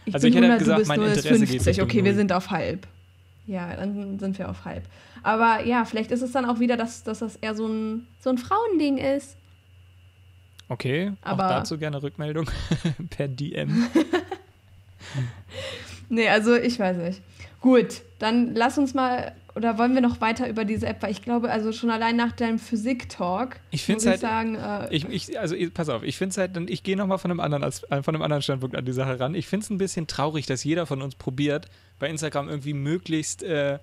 [0.06, 1.68] Ich Also bin ich hätte 100, gesagt, du bist mein 0 ist Interesse geht 50.
[1.68, 2.88] Richtung Okay, wir sind auf halb.
[3.46, 4.84] Ja, dann sind wir auf halb.
[5.22, 8.32] Aber ja, vielleicht ist es dann auch wieder, dass, dass das eher so ein, so
[8.32, 9.38] ein Frauending ist.
[10.68, 12.50] Okay, Aber- auch dazu gerne Rückmeldung
[13.12, 13.88] per DM.
[16.10, 17.22] Nee, also ich weiß nicht.
[17.62, 21.22] Gut, dann lass uns mal, oder wollen wir noch weiter über diese App, weil ich
[21.22, 25.40] glaube, also schon allein nach deinem Physik-Talk, Ich muss halt- ich sagen, äh, Ich, ich,
[25.40, 28.02] also pass auf, ich finde es halt, dann- ich gehe nochmal von, einem anderen äh,
[28.04, 29.36] von einem anderen Standpunkt an die Sache ran.
[29.36, 31.66] Ich finde es ein bisschen traurig, dass jeder von uns probiert,
[32.00, 33.80] bei Instagram irgendwie möglichst äh,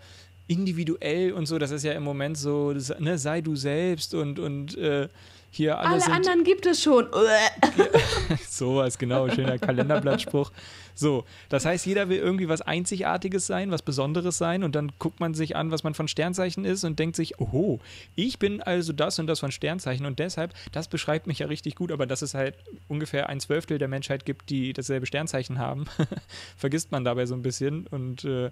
[0.49, 4.39] individuell und so, das ist ja im Moment so, das, ne, sei du selbst und,
[4.39, 5.09] und äh,
[5.51, 7.09] hier alle, Alle sind anderen gibt es schon.
[8.49, 10.51] Sowas, genau, schöner Kalenderblattspruch.
[10.95, 15.21] So, das heißt, jeder will irgendwie was Einzigartiges sein, was Besonderes sein und dann guckt
[15.21, 17.81] man sich an, was man von Sternzeichen ist und denkt sich, oho,
[18.15, 21.75] ich bin also das und das von Sternzeichen und deshalb, das beschreibt mich ja richtig
[21.75, 22.55] gut, aber dass es halt
[22.89, 25.85] ungefähr ein Zwölftel der Menschheit gibt, die dasselbe Sternzeichen haben,
[26.57, 28.51] vergisst man dabei so ein bisschen und äh,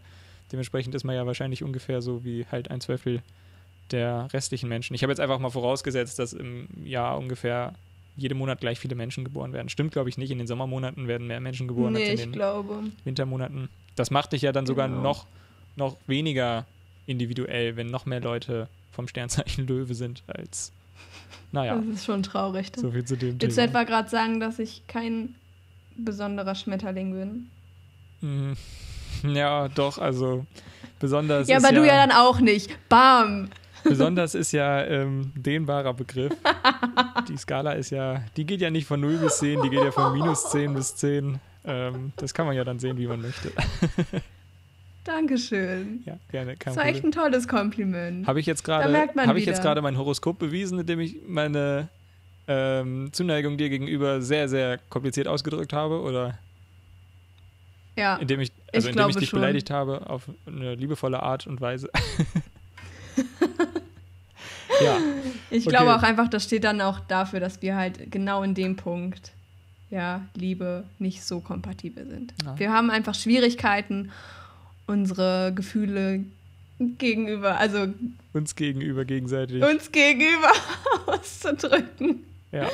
[0.53, 3.23] dementsprechend ist man ja wahrscheinlich ungefähr so wie halt ein Zwölftel
[3.91, 4.95] der restlichen Menschen.
[4.95, 7.75] Ich habe jetzt einfach mal vorausgesetzt, dass im Jahr ungefähr
[8.17, 9.69] jeden Monat gleich viele Menschen geboren werden.
[9.69, 10.31] Stimmt, glaube ich, nicht.
[10.31, 12.85] In den Sommermonaten werden mehr Menschen geboren nee, als in den glaube.
[13.05, 13.69] Wintermonaten.
[13.97, 15.03] Das macht dich ja dann sogar Genau.
[15.03, 15.27] noch,
[15.77, 16.65] noch weniger
[17.07, 20.73] individuell, wenn noch mehr Leute vom Sternzeichen Löwe sind als.
[21.53, 22.71] Naja, Das ist schon traurig.
[22.77, 25.35] so viel zu dem Willst du etwa gerade sagen, dass ich kein
[25.97, 27.13] besonderer Schmetterling
[28.21, 28.51] bin?
[29.23, 30.47] Mm, Ja, doch, also
[31.01, 32.71] besonders ja, aber du ja dann auch nicht.
[32.89, 33.51] Bam!
[33.85, 36.33] Besonders ist ja ähm, dehnbarer Begriff.
[37.29, 39.91] Die Skala ist ja, die geht ja nicht von 0 bis 10, die geht ja
[39.93, 41.39] von minus 10 bis 10.
[41.67, 43.53] Ähm, das kann man ja dann sehen, wie man möchte.
[45.05, 46.03] Dankeschön.
[46.07, 48.27] Ja, gerne, Das war echt ein tolles Kompliment.
[48.27, 48.85] Habe ich jetzt gerade
[49.27, 51.89] habe ich jetzt mein Horoskop bewiesen, indem ich meine
[52.49, 56.01] ähm, Zuneigung dir gegenüber sehr, sehr kompliziert ausgedrückt habe?
[56.01, 56.39] Oder
[57.97, 59.41] Ja, indem ich, also Ich indem ich dich schon.
[59.41, 61.91] beleidigt habe auf eine liebevolle Art und Weise?
[64.83, 64.99] ja,
[65.51, 65.77] ich okay.
[65.77, 69.33] glaube auch einfach, das steht dann auch dafür, dass wir halt genau in dem Punkt,
[69.91, 72.35] ja, Liebe nicht so kompatibel sind.
[72.45, 72.59] Ja.
[72.59, 74.11] Wir haben einfach Schwierigkeiten,
[74.87, 76.25] unsere Gefühle
[76.79, 77.87] gegenüber, also
[78.33, 79.63] uns gegenüber gegenseitig.
[79.63, 80.51] uns gegenüber
[81.07, 82.25] auszudrücken.
[82.53, 82.69] Ja.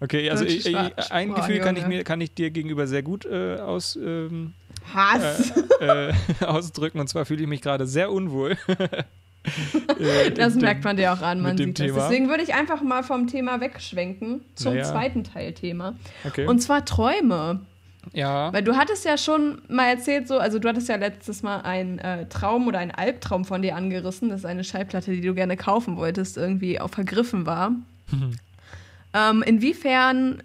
[0.00, 3.02] Okay, also ich, ich, ein Sprache, Gefühl kann ich, mir, kann ich dir gegenüber sehr
[3.02, 4.52] gut äh, aus, ähm,
[4.92, 5.52] Hass.
[5.80, 8.56] äh, äh, ausdrücken und zwar fühle ich mich gerade sehr unwohl.
[9.98, 11.92] Äh, das merkt dem- man dir auch an, man sieht das.
[11.92, 14.84] Deswegen würde ich einfach mal vom Thema wegschwenken zum Naja.
[14.84, 15.94] zweiten Teilthema.
[16.24, 16.46] Okay.
[16.46, 17.60] Und zwar Träume.
[18.12, 21.60] ja, Weil du hattest ja schon mal erzählt, so, also du hattest ja letztes Mal
[21.60, 25.56] einen äh, Traum oder einen Albtraum von dir angerissen, dass eine Schallplatte, die du gerne
[25.56, 27.72] kaufen wolltest, irgendwie auch vergriffen war.
[29.14, 30.42] ähm, inwiefern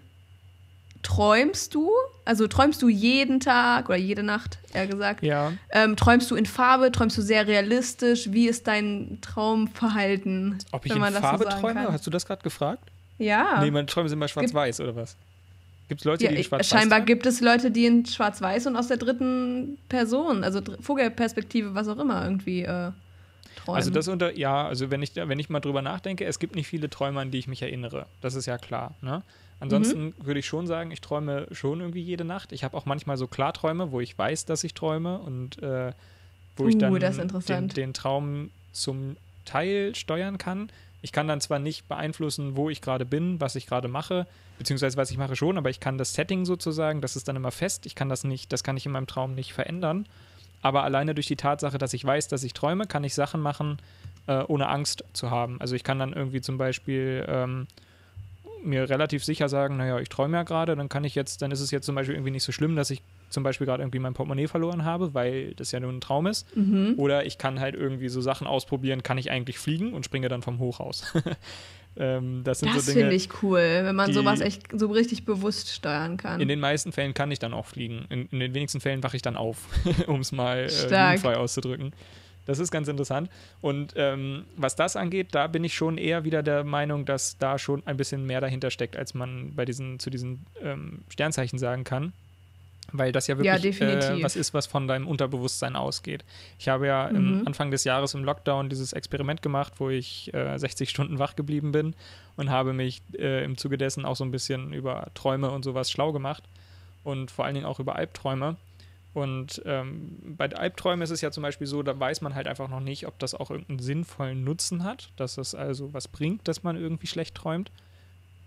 [1.02, 1.90] träumst du?
[2.24, 5.22] Also träumst du jeden Tag oder jede Nacht, eher gesagt?
[5.22, 5.52] ja.
[5.70, 6.92] Ähm, träumst du in Farbe?
[6.92, 8.32] Träumst du sehr realistisch?
[8.32, 10.58] Wie ist dein Traumverhalten?
[10.72, 11.84] Ob ich in so Farbe sagen träume?
[11.84, 11.92] kann?
[11.92, 12.82] Hast du das gerade gefragt?
[13.18, 13.60] Ja.
[13.60, 15.16] Nee, meine Träume sind immer schwarz-weiß oder was?
[15.88, 17.06] Gibt es Leute, ja die in ich- schwarz-weiß scheinbar träumen?
[17.06, 21.98] gibt es Leute, die in Schwarz-Weiß und aus der dritten Person, also Vogelperspektive, was auch
[21.98, 22.92] immer, irgendwie äh,
[23.56, 23.76] träumen.
[23.76, 26.68] Also das unter, ja, also wenn ich, wenn ich mal drüber nachdenke, es gibt nicht
[26.68, 28.06] viele Träume, an die ich mich erinnere.
[28.20, 28.94] Das ist ja klar.
[29.02, 29.22] Ne?
[29.60, 30.14] Ansonsten Mhm.
[30.18, 32.52] würde ich schon sagen, ich träume schon irgendwie jede Nacht.
[32.52, 35.92] Ich habe auch manchmal so Klarträume, wo ich weiß, dass ich träume und äh,
[36.56, 40.70] wo ich Uh, dann das ist den, den Traum zum Teil steuern kann.
[41.02, 44.26] Ich kann dann zwar nicht beeinflussen, wo ich gerade bin, was ich gerade mache,
[44.58, 47.50] beziehungsweise was ich mache schon, aber ich kann das Setting sozusagen, das ist dann immer
[47.50, 47.86] fest.
[47.86, 50.06] Ich kann das nicht, das kann ich in meinem Traum nicht verändern.
[50.62, 53.78] Aber alleine durch die Tatsache, dass ich weiß, dass ich träume, kann ich Sachen machen,
[54.26, 55.58] äh, ohne Angst zu haben.
[55.60, 57.66] Also ich kann dann irgendwie zum Beispiel ähm,
[58.62, 61.60] mir relativ sicher sagen, naja, ich träume ja gerade, dann kann ich jetzt, dann ist
[61.60, 64.14] es jetzt zum Beispiel irgendwie nicht so schlimm, dass ich zum Beispiel gerade irgendwie mein
[64.14, 66.54] Portemonnaie verloren habe, weil das ja nur ein Traum ist.
[66.56, 66.94] Mhm.
[66.96, 70.42] Oder ich kann halt irgendwie so Sachen ausprobieren, kann ich eigentlich fliegen und springe dann
[70.42, 71.04] vom Hochhaus.
[71.96, 75.70] ähm, das sind Das so finde ich cool, wenn man sowas echt so richtig bewusst
[75.70, 76.40] steuern kann.
[76.40, 78.06] In den meisten Fällen kann ich dann auch fliegen.
[78.10, 79.58] In, in den wenigsten Fällen wache ich dann auf,
[80.06, 81.92] um es mal äh, jugendfrei auszudrücken.
[82.46, 83.30] Das ist ganz interessant.
[83.60, 87.58] Und ähm, was das angeht, da bin ich schon eher wieder der Meinung, dass da
[87.58, 91.84] schon ein bisschen mehr dahinter steckt, als man bei diesen, zu diesen ähm, Sternzeichen sagen
[91.84, 92.12] kann.
[92.92, 94.24] Weil das ja Ja, wirklich äh, definitiv.
[94.24, 96.24] was ist, was von deinem Unterbewusstsein ausgeht.
[96.58, 97.46] Ich habe ja im Mhm.
[97.46, 101.70] Anfang des Jahres im Lockdown dieses Experiment gemacht, wo ich äh, 60 Stunden wach geblieben
[101.70, 101.94] bin
[102.36, 105.88] und habe mich äh, im Zuge dessen auch so ein bisschen über Träume und sowas
[105.88, 106.42] schlau gemacht
[107.04, 108.56] und vor allen Dingen auch über Albträume.
[109.12, 112.68] Und ähm, bei Albträumen ist es ja zum Beispiel so, da weiß man halt einfach
[112.68, 116.62] noch nicht, ob das auch irgendeinen sinnvollen Nutzen hat, dass es also was bringt, dass
[116.62, 117.72] man irgendwie schlecht träumt.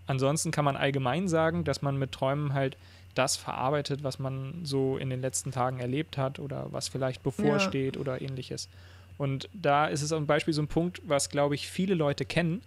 [0.06, 2.76] Ansonsten kann man allgemein sagen, dass man mit Träumen halt
[3.14, 7.96] das verarbeitet, was man so in den letzten Tagen erlebt hat oder was vielleicht bevorsteht
[7.96, 8.68] oder ähnliches.
[9.18, 12.62] Und da ist es zum Beispiel so ein Punkt, was, glaube ich, viele Leute kennen.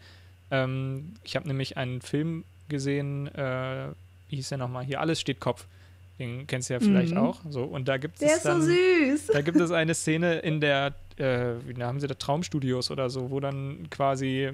[0.51, 3.89] Ähm, ich habe nämlich einen Film gesehen, äh,
[4.29, 4.85] wie hieß der nochmal?
[4.85, 5.65] Hier, Alles steht Kopf.
[6.19, 7.17] Den kennst du ja vielleicht Mhm.
[7.19, 7.41] auch.
[7.49, 9.27] So, und da gibt Der es ist so dann, süß.
[9.27, 13.29] da gibt es eine Szene in der, äh, wie haben sie da, Traumstudios oder so,
[13.29, 14.49] wo dann quasi,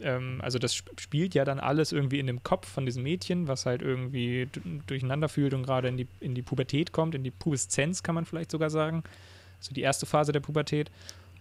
[0.00, 3.48] ähm, also das sp- spielt ja dann alles irgendwie in dem Kopf von diesem Mädchen,
[3.48, 4.48] was halt irgendwie
[4.86, 8.24] durcheinander fühlt und gerade in die, in die Pubertät kommt, in die Pubeszenz kann man
[8.24, 9.02] vielleicht sogar sagen.
[9.58, 10.90] Also die erste Phase der Pubertät.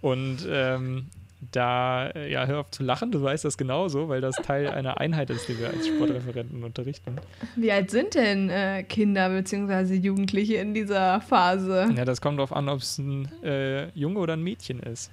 [0.01, 1.07] Und ähm,
[1.51, 4.99] da, äh, ja, hör auf zu lachen, du weißt das genauso, weil das Teil einer
[4.99, 7.15] Einheit ist, die wir als Sportreferenten unterrichten.
[7.55, 9.95] Wie alt sind denn äh, Kinder bzw.
[9.95, 11.89] Jugendliche in dieser Phase?
[11.95, 15.11] Ja, das kommt darauf an, ob es ein äh, Junge oder ein Mädchen ist.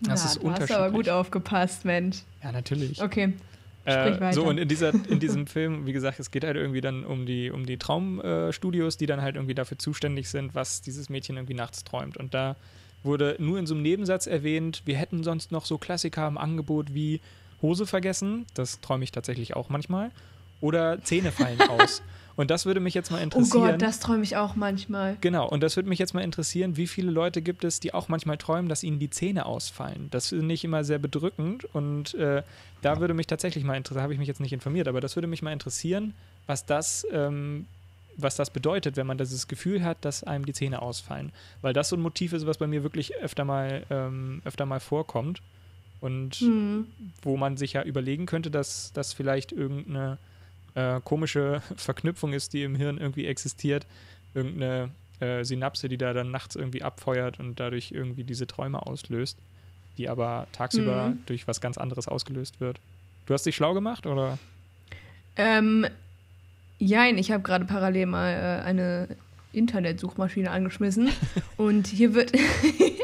[0.00, 2.18] Das ja, ist du hast aber gut aufgepasst, Mensch.
[2.42, 3.02] Ja, natürlich.
[3.02, 3.34] Okay.
[3.84, 7.04] Äh, so, und in, dieser, in diesem Film, wie gesagt, es geht halt irgendwie dann
[7.04, 11.36] um die, um die Traumstudios, die dann halt irgendwie dafür zuständig sind, was dieses Mädchen
[11.36, 12.16] irgendwie nachts träumt.
[12.16, 12.56] Und da
[13.06, 16.92] wurde nur in so einem Nebensatz erwähnt, wir hätten sonst noch so Klassiker im Angebot
[16.92, 17.20] wie
[17.62, 20.10] Hose vergessen, das träume ich tatsächlich auch manchmal,
[20.60, 22.02] oder Zähne fallen aus.
[22.36, 23.62] Und das würde mich jetzt mal interessieren.
[23.62, 25.16] Oh Gott, das träume ich auch manchmal.
[25.22, 28.08] Genau, und das würde mich jetzt mal interessieren, wie viele Leute gibt es, die auch
[28.08, 30.08] manchmal träumen, dass ihnen die Zähne ausfallen.
[30.10, 32.42] Das finde ich immer sehr bedrückend und äh,
[32.82, 35.28] da würde mich tatsächlich mal interessieren, habe ich mich jetzt nicht informiert, aber das würde
[35.28, 36.12] mich mal interessieren,
[36.46, 37.66] was das ähm,
[38.16, 41.32] was das bedeutet, wenn man dieses Gefühl hat, dass einem die Zähne ausfallen.
[41.60, 44.80] Weil das so ein Motiv ist, was bei mir wirklich öfter mal, ähm, öfter mal
[44.80, 45.42] vorkommt.
[46.00, 46.86] Und mhm.
[47.22, 50.18] wo man sich ja überlegen könnte, dass das vielleicht irgendeine
[50.74, 53.86] äh, komische Verknüpfung ist, die im Hirn irgendwie existiert.
[54.34, 54.90] Irgendeine
[55.20, 59.38] äh, Synapse, die da dann nachts irgendwie abfeuert und dadurch irgendwie diese Träume auslöst,
[59.96, 61.18] die aber tagsüber mhm.
[61.26, 62.78] durch was ganz anderes ausgelöst wird.
[63.24, 64.38] Du hast dich schlau gemacht, oder?
[65.36, 65.86] Ähm,
[66.78, 69.08] Jein, ich habe gerade parallel mal äh, eine
[69.52, 71.10] Internetsuchmaschine angeschmissen
[71.56, 72.32] und hier wird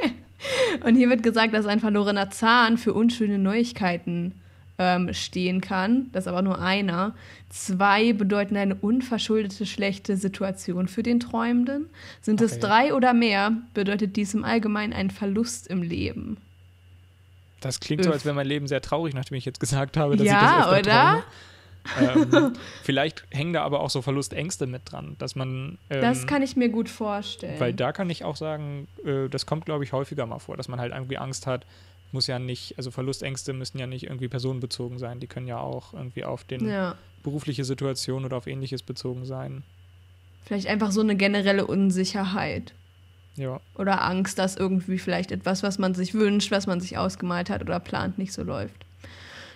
[0.84, 4.34] und hier wird gesagt, dass ein verlorener Zahn für unschöne Neuigkeiten
[4.78, 6.10] ähm, stehen kann.
[6.12, 7.14] Das ist aber nur einer.
[7.48, 11.86] Zwei bedeuten eine unverschuldete schlechte Situation für den Träumenden.
[12.20, 12.52] Sind okay.
[12.52, 16.36] es drei oder mehr, bedeutet dies im Allgemeinen einen Verlust im Leben.
[17.60, 18.06] Das klingt Öff.
[18.06, 20.40] so, als wäre mein Leben sehr traurig, nachdem ich jetzt gesagt habe, dass ja, ich
[20.40, 21.10] das öfter oder?
[21.10, 21.24] Träume
[22.00, 22.52] ähm,
[22.82, 25.78] vielleicht hängen da aber auch so Verlustängste mit dran, dass man.
[25.90, 27.58] Ähm, das kann ich mir gut vorstellen.
[27.58, 30.68] Weil da kann ich auch sagen, äh, das kommt, glaube ich, häufiger mal vor, dass
[30.68, 31.66] man halt irgendwie Angst hat.
[32.12, 35.18] Muss ja nicht, also Verlustängste müssen ja nicht irgendwie personenbezogen sein.
[35.18, 36.96] Die können ja auch irgendwie auf den ja.
[37.22, 39.62] berufliche Situation oder auf ähnliches bezogen sein.
[40.44, 42.74] Vielleicht einfach so eine generelle Unsicherheit.
[43.36, 43.60] Ja.
[43.76, 47.62] Oder Angst, dass irgendwie vielleicht etwas, was man sich wünscht, was man sich ausgemalt hat
[47.62, 48.84] oder plant, nicht so läuft.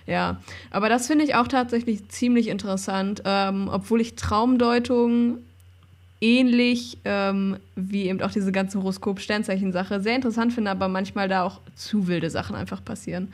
[0.07, 0.41] Ja,
[0.71, 5.39] aber das finde ich auch tatsächlich ziemlich interessant, ähm, obwohl ich Traumdeutung
[6.21, 11.61] ähnlich ähm, wie eben auch diese ganze Horoskop-Sternzeichen-Sache sehr interessant finde, aber manchmal da auch
[11.75, 13.33] zu wilde Sachen einfach passieren.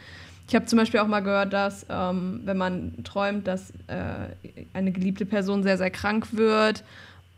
[0.48, 4.28] Ich habe zum Beispiel auch mal gehört, dass ähm, wenn man träumt, dass äh,
[4.72, 6.82] eine geliebte Person sehr, sehr krank wird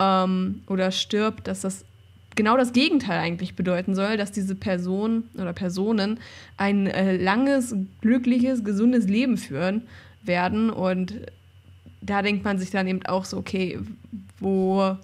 [0.00, 1.84] ähm, oder stirbt, dass das
[2.34, 6.20] genau das Gegenteil eigentlich bedeuten soll, dass diese Person oder Personen
[6.56, 9.82] ein äh, langes, glückliches, gesundes Leben führen
[10.22, 10.70] werden.
[10.70, 11.14] Und
[12.00, 13.78] da denkt man sich dann eben auch so, okay,
[14.38, 14.96] wo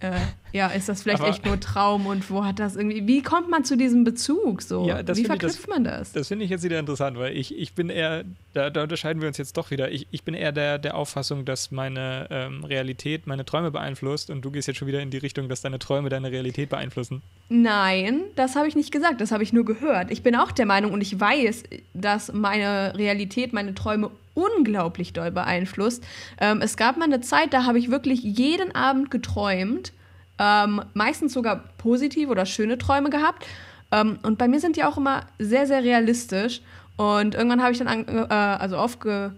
[0.00, 0.12] äh,
[0.52, 3.50] ja, ist das vielleicht aber, echt nur Traum und wo hat das irgendwie, wie kommt
[3.50, 4.86] man zu diesem Bezug so?
[4.86, 6.12] Ja, wie verknüpft das, man das?
[6.12, 9.28] Das finde ich jetzt wieder interessant, weil ich, ich bin eher, da, da unterscheiden wir
[9.28, 13.26] uns jetzt doch wieder, ich, ich bin eher der, der Auffassung, dass meine ähm, Realität
[13.26, 16.08] meine Träume beeinflusst und du gehst jetzt schon wieder in die Richtung, dass deine Träume
[16.08, 17.22] deine Realität beeinflussen.
[17.48, 20.10] Nein, das habe ich nicht gesagt, das habe ich nur gehört.
[20.10, 25.30] Ich bin auch der Meinung und ich weiß, dass meine Realität meine Träume unglaublich doll
[25.30, 26.04] beeinflusst.
[26.40, 29.92] Ähm, es gab mal eine Zeit, da habe ich wirklich jeden Abend geträumt
[30.40, 33.46] ähm, meistens sogar positive oder schöne Träume gehabt.
[33.92, 36.62] Ähm, und bei mir sind die auch immer sehr, sehr realistisch.
[36.96, 39.34] Und irgendwann habe ich dann an, äh, also aufgehört,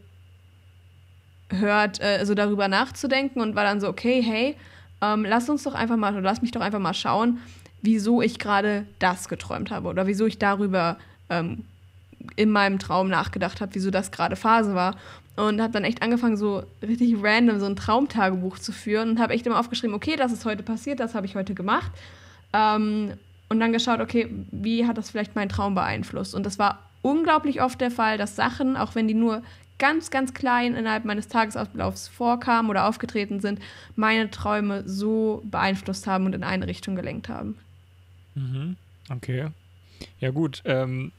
[2.01, 4.57] äh, so darüber nachzudenken und war dann so, okay, hey,
[5.01, 7.41] ähm, lass uns doch einfach mal, lass mich doch einfach mal schauen,
[7.83, 10.99] wieso ich gerade das geträumt habe oder wieso ich darüber
[11.29, 11.65] ähm,
[12.37, 14.97] in meinem Traum nachgedacht habe, wieso das gerade Phase war
[15.37, 19.33] und habe dann echt angefangen, so richtig random so ein Traumtagebuch zu führen und habe
[19.33, 21.91] echt immer aufgeschrieben, okay, das ist heute passiert, das habe ich heute gemacht.
[22.53, 23.15] Ähm,
[23.49, 26.35] und dann geschaut, okay, wie hat das vielleicht meinen Traum beeinflusst?
[26.35, 29.43] Und das war unglaublich oft der Fall, dass Sachen, auch wenn die nur
[29.79, 33.61] ganz, ganz klein innerhalb meines Tagesablaufs vorkamen oder aufgetreten sind,
[33.97, 37.59] meine Träume so beeinflusst haben und in eine Richtung gelenkt haben.
[38.35, 38.77] Mhm.
[39.11, 39.49] Okay.
[40.21, 41.13] Ja gut, ähm,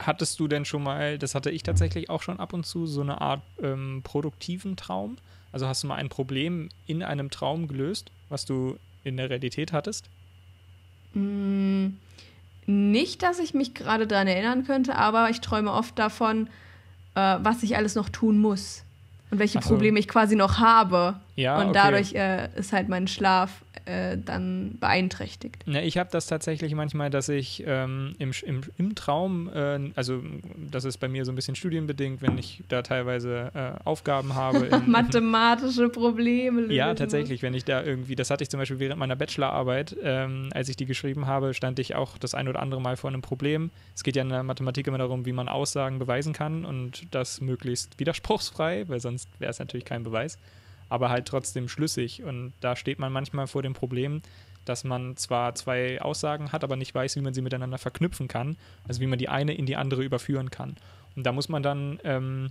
[0.00, 3.00] hattest du denn schon mal, das hatte ich tatsächlich auch schon ab und zu, so
[3.00, 5.16] eine Art ähm, produktiven Traum?
[5.52, 9.72] Also hast du mal ein Problem in einem Traum gelöst, was du in der Realität
[9.72, 10.08] hattest?
[11.14, 11.88] Mm,
[12.66, 16.48] nicht, dass ich mich gerade daran erinnern könnte, aber ich träume oft davon,
[17.14, 18.84] äh, was ich alles noch tun muss
[19.30, 19.68] und welche so.
[19.68, 21.20] Probleme ich quasi noch habe.
[21.36, 21.72] Ja, und okay.
[21.82, 25.64] dadurch äh, ist halt mein Schlaf äh, dann beeinträchtigt.
[25.66, 30.22] Ja, ich habe das tatsächlich manchmal, dass ich ähm, im, im, im Traum, äh, also
[30.70, 34.66] das ist bei mir so ein bisschen studienbedingt, wenn ich da teilweise äh, Aufgaben habe.
[34.66, 36.62] In, Mathematische Probleme.
[36.62, 36.74] Lösen.
[36.74, 40.50] Ja, tatsächlich, wenn ich da irgendwie, das hatte ich zum Beispiel während meiner Bachelorarbeit, ähm,
[40.52, 43.22] als ich die geschrieben habe, stand ich auch das ein oder andere Mal vor einem
[43.22, 43.70] Problem.
[43.94, 47.40] Es geht ja in der Mathematik immer darum, wie man Aussagen beweisen kann und das
[47.40, 50.38] möglichst widerspruchsfrei, weil sonst wäre es natürlich kein Beweis
[50.92, 52.22] aber halt trotzdem schlüssig.
[52.22, 54.20] Und da steht man manchmal vor dem Problem,
[54.66, 58.56] dass man zwar zwei Aussagen hat, aber nicht weiß, wie man sie miteinander verknüpfen kann,
[58.86, 60.76] also wie man die eine in die andere überführen kann.
[61.16, 62.50] Und da muss man dann, ähm,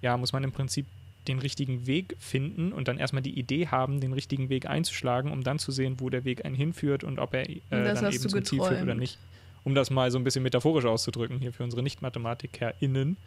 [0.00, 0.86] ja, muss man im Prinzip
[1.28, 5.42] den richtigen Weg finden und dann erstmal die Idee haben, den richtigen Weg einzuschlagen, um
[5.42, 8.44] dann zu sehen, wo der Weg einen hinführt und ob er äh, dann eben zum
[8.44, 9.18] Ziel führt oder nicht.
[9.62, 13.18] Um das mal so ein bisschen metaphorisch auszudrücken, hier für unsere Nicht-MathematikerInnen.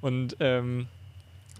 [0.00, 0.86] Und ähm,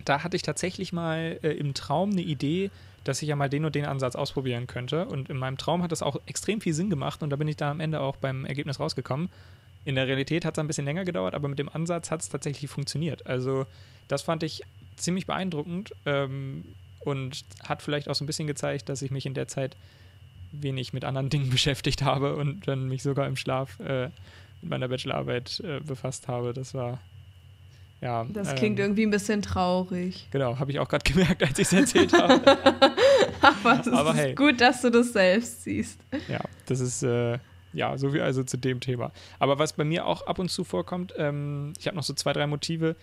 [0.08, 2.70] da hatte ich tatsächlich mal äh, im Traum eine Idee,
[3.04, 5.06] dass ich ja mal den und den Ansatz ausprobieren könnte.
[5.06, 7.56] Und in meinem Traum hat das auch extrem viel Sinn gemacht und da bin ich
[7.56, 9.28] da am Ende auch beim Ergebnis rausgekommen.
[9.84, 12.28] In der Realität hat es ein bisschen länger gedauert, aber mit dem Ansatz hat es
[12.28, 13.26] tatsächlich funktioniert.
[13.26, 13.66] Also
[14.08, 14.62] das fand ich
[14.96, 16.64] ziemlich beeindruckend ähm,
[17.00, 19.76] und hat vielleicht auch so ein bisschen gezeigt, dass ich mich in der Zeit
[20.50, 24.10] wenig mit anderen Dingen beschäftigt habe und dann mich sogar im Schlaf äh,
[24.60, 26.52] mit meiner Bachelorarbeit äh, befasst habe.
[26.52, 26.98] Das war
[28.00, 30.28] ja, das klingt ähm, irgendwie ein bisschen traurig.
[30.30, 32.40] Genau, habe ich auch gerade gemerkt, als ich es erzählt habe.
[33.40, 34.34] Aber es Aber ist hey.
[34.34, 36.00] gut, dass du das selbst siehst.
[36.28, 37.38] Ja, das ist äh,
[37.72, 39.12] ja so viel also zu dem Thema.
[39.38, 42.34] Aber was bei mir auch ab und zu vorkommt, ähm, ich habe noch so zwei,
[42.34, 42.96] drei Motive.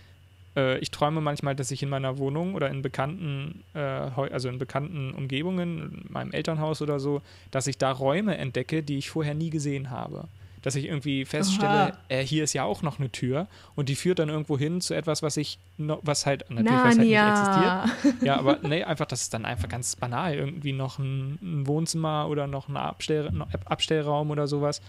[0.56, 4.58] Äh, ich träume manchmal, dass ich in meiner Wohnung oder in bekannten, äh, also in
[4.58, 7.20] bekannten Umgebungen, in meinem Elternhaus oder so,
[7.50, 10.28] dass ich da Räume entdecke, die ich vorher nie gesehen habe
[10.64, 14.18] dass ich irgendwie feststelle, äh, hier ist ja auch noch eine Tür und die führt
[14.18, 18.22] dann irgendwo hin zu etwas, was ich noch, was halt natürlich was halt nicht existiert.
[18.22, 20.34] Ja, aber nee, einfach, das ist dann einfach ganz banal.
[20.34, 23.30] Irgendwie noch ein, ein Wohnzimmer oder noch ein Abstell,
[23.66, 24.80] Abstellraum oder sowas.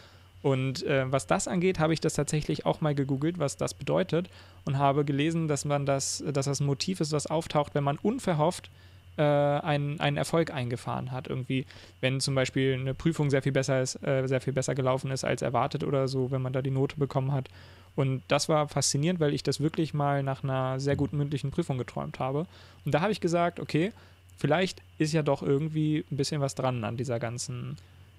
[0.42, 4.30] Und äh, was das angeht, habe ich das tatsächlich auch mal gegoogelt, was das bedeutet
[4.64, 7.98] und habe gelesen, dass man das, dass das ein Motiv ist, was auftaucht, wenn man
[7.98, 8.70] unverhofft
[9.18, 11.28] äh, einen, einen Erfolg eingefahren hat.
[11.28, 11.66] Irgendwie,
[12.02, 15.24] wenn zum Beispiel eine Prüfung sehr viel besser ist, äh, sehr viel besser gelaufen ist
[15.24, 17.50] als erwartet oder so, wenn man da die Note bekommen hat.
[17.96, 21.78] Und das war faszinierend, weil ich das wirklich mal nach einer sehr guten mündlichen Prüfung
[21.78, 22.46] geträumt habe.
[22.84, 23.94] Und da habe ich gesagt, okay,
[24.38, 27.78] vielleicht ist ja doch irgendwie ein bisschen was dran an dieser ganzen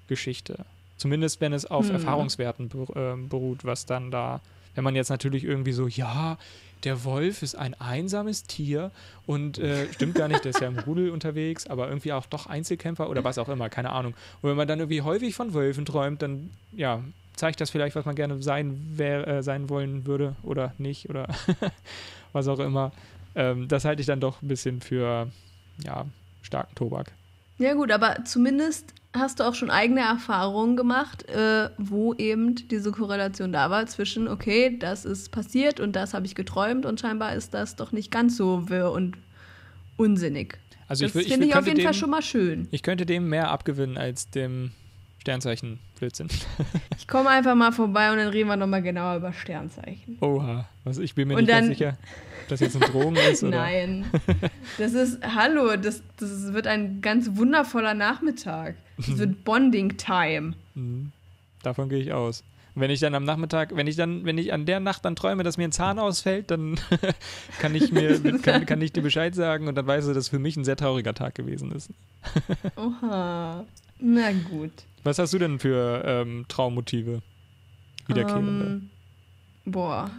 [0.09, 0.64] Geschichte.
[0.97, 1.97] Zumindest wenn es auf hm.
[1.97, 4.40] Erfahrungswerten äh, beruht, was dann da,
[4.74, 6.38] wenn man jetzt natürlich irgendwie so, ja,
[6.87, 8.93] der Wolf ist ein einsames Tier
[9.26, 12.47] und äh, stimmt gar nicht, der ist ja im Rudel unterwegs, aber irgendwie auch doch
[12.47, 14.14] Einzelkämpfer oder was auch immer, keine Ahnung.
[14.41, 17.03] Und wenn man dann irgendwie häufig von Wölfen träumt, dann ja,
[17.34, 21.26] zeigt das vielleicht, was man gerne sein, wär, äh, sein wollen würde oder nicht oder
[22.32, 22.93] was auch immer.
[23.34, 25.28] Ähm, das halte ich dann doch ein bisschen für
[25.84, 26.07] ja,
[26.43, 27.11] starken Tobak.
[27.59, 32.93] Ja gut, aber zumindest hast du auch schon eigene Erfahrungen gemacht, äh, wo eben diese
[32.93, 37.35] Korrelation da war zwischen, okay, das ist passiert und das habe ich geträumt und scheinbar
[37.35, 39.17] ist das doch nicht ganz so wirr und
[39.97, 40.59] unsinnig.
[40.89, 42.69] Also das finde ich, ich auf jeden dem, Fall schon mal schön.
[42.71, 44.71] Ich könnte dem mehr abgewinnen als dem
[45.27, 46.29] Sternzeichen Blödsinn.
[46.99, 50.18] ich komme einfach mal vorbei und dann reden wir nochmal genauer über Sternzeichen.
[50.20, 51.99] Oha, also ich bin mir und nicht dann, sicher,
[52.43, 53.43] ob das jetzt ein Drogen ist.
[53.43, 53.57] Oder?
[53.57, 54.05] Nein,
[54.79, 58.77] das ist, hallo, das, das wird ein ganz wundervoller Nachmittag.
[58.99, 60.55] Das wird Bonding-Time.
[60.77, 61.11] Mhm.
[61.64, 62.45] Davon gehe ich aus.
[62.77, 65.43] wenn ich dann am Nachmittag, wenn ich dann, wenn ich an der Nacht dann träume,
[65.43, 66.79] dass mir ein Zahn ausfällt, dann
[67.59, 70.39] kann ich mir, kann, kann ich dir Bescheid sagen und dann weißt du, dass für
[70.39, 71.91] mich ein sehr trauriger Tag gewesen ist.
[72.77, 73.66] Oha.
[73.99, 74.72] Na gut.
[75.07, 77.23] Was hast du denn für ähm, Traummotive?
[78.09, 78.65] Wiederkehrende.
[78.65, 78.91] Um, ähm,
[79.65, 80.11] boah.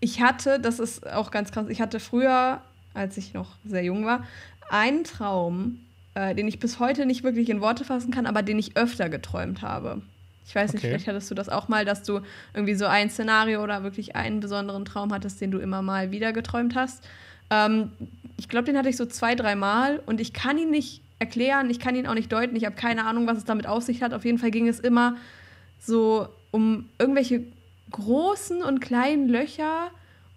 [0.00, 2.60] Ich hatte, das ist auch ganz krass, ich hatte früher,
[2.92, 4.26] als ich noch sehr jung war,
[4.68, 5.78] einen Traum,
[6.14, 9.08] äh, den ich bis heute nicht wirklich in Worte fassen kann, aber den ich öfter
[9.08, 10.02] geträumt habe.
[10.44, 10.88] Ich weiß nicht, okay.
[10.88, 12.20] vielleicht hattest du das auch mal, dass du
[12.54, 16.32] irgendwie so ein Szenario oder wirklich einen besonderen Traum hattest, den du immer mal wieder
[16.32, 17.08] geträumt hast.
[17.48, 17.92] Ähm,
[18.36, 21.78] ich glaube, den hatte ich so zwei, dreimal und ich kann ihn nicht erklären, ich
[21.78, 24.12] kann ihn auch nicht deuten, ich habe keine Ahnung, was es damit auf sich hat.
[24.12, 25.16] Auf jeden Fall ging es immer
[25.78, 27.44] so um irgendwelche
[27.90, 29.90] großen und kleinen Löcher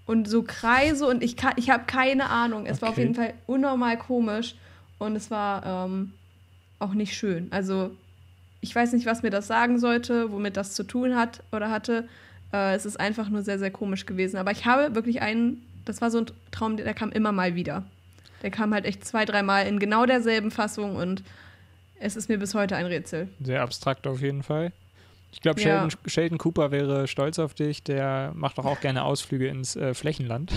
[0.05, 2.67] und so Kreise und ich, ich habe keine Ahnung.
[2.67, 2.81] Es okay.
[2.81, 4.55] war auf jeden Fall unnormal komisch
[4.99, 6.13] und es war ähm,
[6.77, 7.47] auch nicht schön.
[7.51, 7.91] Also
[8.61, 12.07] ich weiß nicht, was mir das sagen sollte, womit das zu tun hat oder hatte.
[12.53, 14.37] Äh, es ist einfach nur sehr, sehr komisch gewesen.
[14.37, 17.83] Aber ich habe wirklich einen, das war so ein Traum, der kam immer mal wieder.
[18.41, 21.23] Der kam halt echt zwei, dreimal in genau derselben Fassung und
[21.99, 23.29] es ist mir bis heute ein Rätsel.
[23.41, 24.71] Sehr abstrakt auf jeden Fall.
[25.31, 26.09] Ich glaube, Sheldon, ja.
[26.09, 27.83] Sheldon, Cooper wäre stolz auf dich.
[27.83, 30.53] Der macht doch auch gerne Ausflüge ins äh, Flächenland.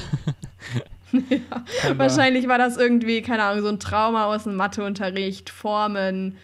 [1.12, 6.36] ja, wahrscheinlich war das irgendwie, keine Ahnung, so ein Trauma aus dem Matheunterricht, Formen,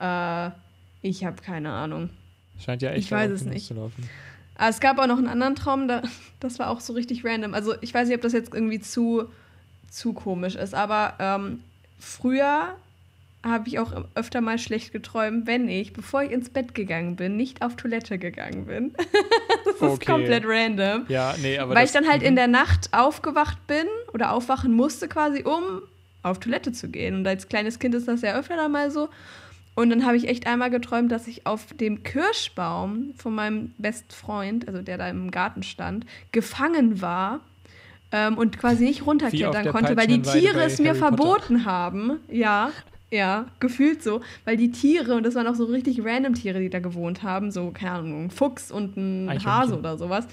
[0.00, 0.50] Äh,
[1.02, 2.10] ich habe keine Ahnung.
[2.58, 3.68] Scheint ja echt Ich weiß es nicht.
[3.68, 4.08] hinauszulaufen.
[4.56, 6.02] Aber es gab auch noch einen anderen Traum, da,
[6.40, 7.54] das war auch so richtig random.
[7.54, 9.28] Also ich weiß nicht, ob das jetzt irgendwie zu,
[9.90, 11.60] zu komisch ist, aber ähm,
[11.98, 12.74] früher
[13.42, 17.36] habe ich auch öfter mal schlecht geträumt, wenn ich, bevor ich ins Bett gegangen bin,
[17.36, 18.94] nicht auf Toilette gegangen bin.
[19.64, 20.12] das ist Okay.
[20.12, 21.06] komplett random.
[21.08, 22.28] Ja, nee, aber Weil ich dann halt mhm.
[22.28, 25.82] in der Nacht aufgewacht bin oder aufwachen musste quasi, um
[26.22, 27.14] auf Toilette zu gehen.
[27.14, 29.08] Und als kleines Kind ist das ja öfter dann mal so.
[29.74, 34.68] Und dann habe ich echt einmal geträumt, dass ich auf dem Kirschbaum von meinem Bestfreund,
[34.68, 37.40] also der da im Garten stand, gefangen war
[38.12, 41.16] ähm, und quasi nicht runterklettern konnte, weil die Tiere es mir Harry Potter.
[41.16, 42.20] verboten haben.
[42.28, 42.70] Ja,
[43.10, 44.20] ja, gefühlt so.
[44.44, 47.50] Weil die Tiere, und das waren auch so richtig random Tiere, die da gewohnt haben,
[47.50, 49.52] so, keine Ahnung, ein Fuchs und ein Eichhörnchen.
[49.52, 50.26] Hase oder sowas.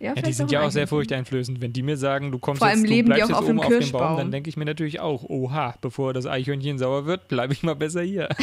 [0.00, 1.60] Ja, die vielleicht sind ja auch sehr furchteinflößend.
[1.60, 3.38] Wenn die mir sagen, du kommst Vor allem jetzt, du leben die bleibst auch jetzt
[3.38, 4.16] auf dem oben auf dem Baum, Kirschbaum.
[4.16, 7.74] dann denke ich mir natürlich auch, oha, bevor das Eichhörnchen sauer wird, bleibe ich mal
[7.74, 8.28] besser hier.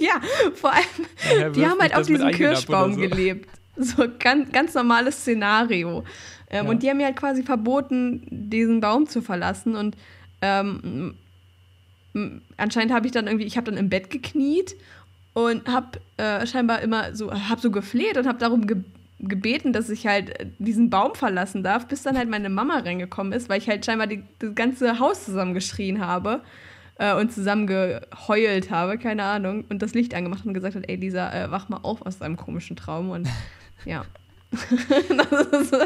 [0.00, 0.20] Ja,
[0.54, 3.00] vor allem, die haben halt auf diesem Kirschbaum so.
[3.00, 3.48] gelebt.
[3.76, 6.04] So ganz, ganz normales Szenario.
[6.50, 6.70] Ähm, Ja.
[6.70, 9.76] Und die haben mir halt quasi verboten, diesen Baum zu verlassen.
[9.76, 9.96] Und
[10.40, 11.14] ähm,
[12.56, 14.74] anscheinend habe ich dann irgendwie, ich habe dann im Bett gekniet
[15.34, 18.78] und habe äh, scheinbar immer so, habe so gefleht und habe darum ge
[19.20, 23.32] gebeten, dass ich halt äh, diesen Baum verlassen darf, bis dann halt meine Mama reingekommen
[23.32, 26.40] ist, weil ich halt scheinbar die, das ganze Haus zusammengeschrien habe
[26.98, 31.32] äh, und zusammengeheult habe, keine Ahnung, und das Licht angemacht und gesagt hat, ey Lisa,
[31.32, 33.28] äh, wach mal auf aus deinem komischen Traum und
[33.84, 34.04] ja.
[35.30, 35.76] das, ist,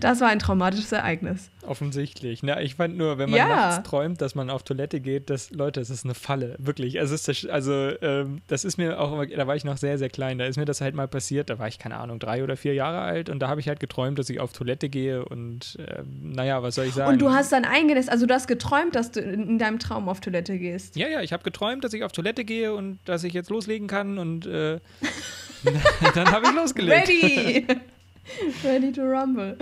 [0.00, 1.50] das war ein traumatisches Ereignis.
[1.66, 2.42] Offensichtlich.
[2.42, 3.48] Na, ich fand nur, wenn man Ja.
[3.48, 6.56] nachts träumt, dass man auf Toilette geht, das, Leute, es ist eine Falle.
[6.58, 6.96] Wirklich.
[6.96, 10.38] Ist das, also, ähm, das ist mir auch, da war ich noch sehr, sehr klein.
[10.38, 11.48] Da ist mir das halt mal passiert.
[11.50, 13.80] Da war ich, keine Ahnung, drei oder vier Jahre alt und da habe ich halt
[13.80, 17.12] geträumt, dass ich auf Toilette gehe und, ähm, naja, was soll ich sagen?
[17.12, 20.08] Und du hast dann eingenässt, also du hast geträumt, dass du in in deinem Traum
[20.08, 20.96] auf Toilette gehst.
[20.96, 23.86] Ja, ja, ich habe geträumt, dass ich auf Toilette gehe und dass ich jetzt loslegen
[23.86, 24.78] kann und äh,
[26.14, 27.08] dann habe ich losgelegt.
[27.08, 27.66] Ready!
[28.64, 29.56] Ready to rumble.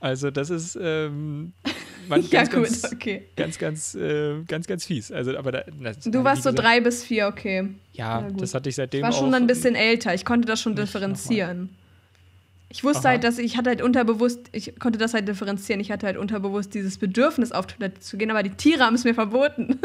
[0.00, 1.52] Also das ist ähm,
[2.08, 3.28] man, ja, ganz, gut, ganz, okay.
[3.36, 5.12] ganz, ganz, äh, ganz, ganz fies.
[5.12, 7.68] Also, aber da, das, Du warst so gesagt, drei bis vier, okay.
[7.92, 10.14] Ja, das hatte ich seitdem Ich war schon ein bisschen älter.
[10.14, 11.70] Ich konnte das schon differenzieren.
[12.68, 13.08] Ich wusste Aha.
[13.10, 15.80] halt, dass ich hatte halt unterbewusst, ich konnte das halt differenzieren.
[15.80, 19.04] Ich hatte halt unterbewusst dieses Bedürfnis, auf Toilette zu gehen, aber die Tiere haben es
[19.04, 19.78] mir verboten.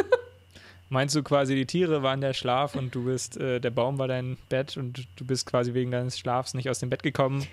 [0.90, 4.08] Meinst du quasi, die Tiere waren der Schlaf und du bist, äh, der Baum war
[4.08, 7.46] dein Bett und du bist quasi wegen deines Schlafs nicht aus dem Bett gekommen?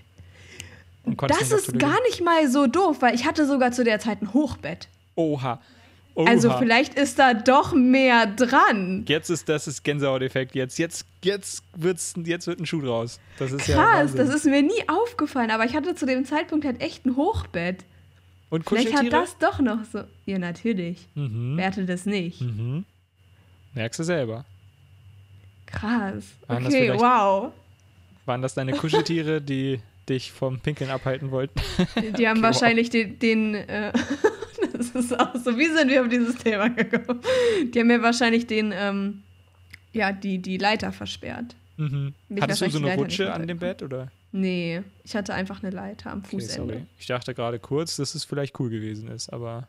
[1.29, 4.33] Das ist gar nicht mal so doof, weil ich hatte sogar zu der Zeit ein
[4.33, 4.89] Hochbett.
[5.17, 5.61] Oha.
[6.15, 6.31] Oha.
[6.31, 9.05] Also vielleicht ist da doch mehr dran.
[9.09, 10.55] Jetzt ist das ist Gänsehauteffekt.
[10.55, 13.19] Jetzt, jetzt, jetzt wird's, jetzt wird ein Schuh draus.
[13.39, 14.17] Das ist ja Krass, Wahnsinn.
[14.19, 17.85] das ist mir nie aufgefallen, aber ich hatte zu dem Zeitpunkt halt echt ein Hochbett.
[18.49, 20.05] und Vielleicht hat das doch noch so.
[20.25, 21.09] Ja, natürlich.
[21.17, 21.55] Mhm.
[21.57, 22.41] Wer hatte das nicht?
[22.41, 22.85] Mhm.
[23.75, 24.45] Merkst du selber.
[25.67, 26.25] Krass.
[26.47, 27.53] Waren Okay, wow.
[28.27, 31.61] Waren das deine Kuscheltiere, die dich vom Pinkeln abhalten wollten?
[32.19, 32.43] Die haben Okay, wow.
[32.43, 33.19] wahrscheinlich den.
[33.19, 33.93] den äh,
[34.73, 35.59] das ist auch so.
[35.59, 37.21] Wie sind wir auf dieses Thema gekommen?
[37.73, 38.73] Die haben mir wahrscheinlich den.
[38.75, 39.23] Ähm,
[39.93, 41.55] ja, die, die Leiter versperrt.
[41.77, 42.15] Mhm.
[42.41, 44.11] Hattest du so eine Rutsche an dem Bett oder?
[44.33, 46.73] Nee, ich hatte einfach eine Leiter am Okay, Fußende.
[46.75, 46.87] sorry.
[46.99, 49.69] Ich dachte gerade kurz, dass es vielleicht cool gewesen ist, aber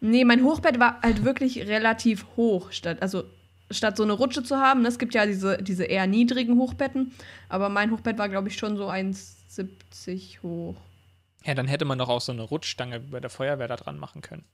[0.00, 3.24] Nee, mein Hochbett war halt wirklich relativ hoch, statt, also
[3.70, 4.82] statt so eine Rutsche zu haben.
[4.82, 7.12] ne, Es gibt ja diese, diese eher niedrigen Hochbetten,
[7.48, 10.76] aber mein Hochbett war, glaube ich, schon so 1,70 hoch.
[11.44, 14.22] ja, dann hätte man doch auch so eine Rutschstange bei der Feuerwehr da dran machen
[14.22, 14.44] können.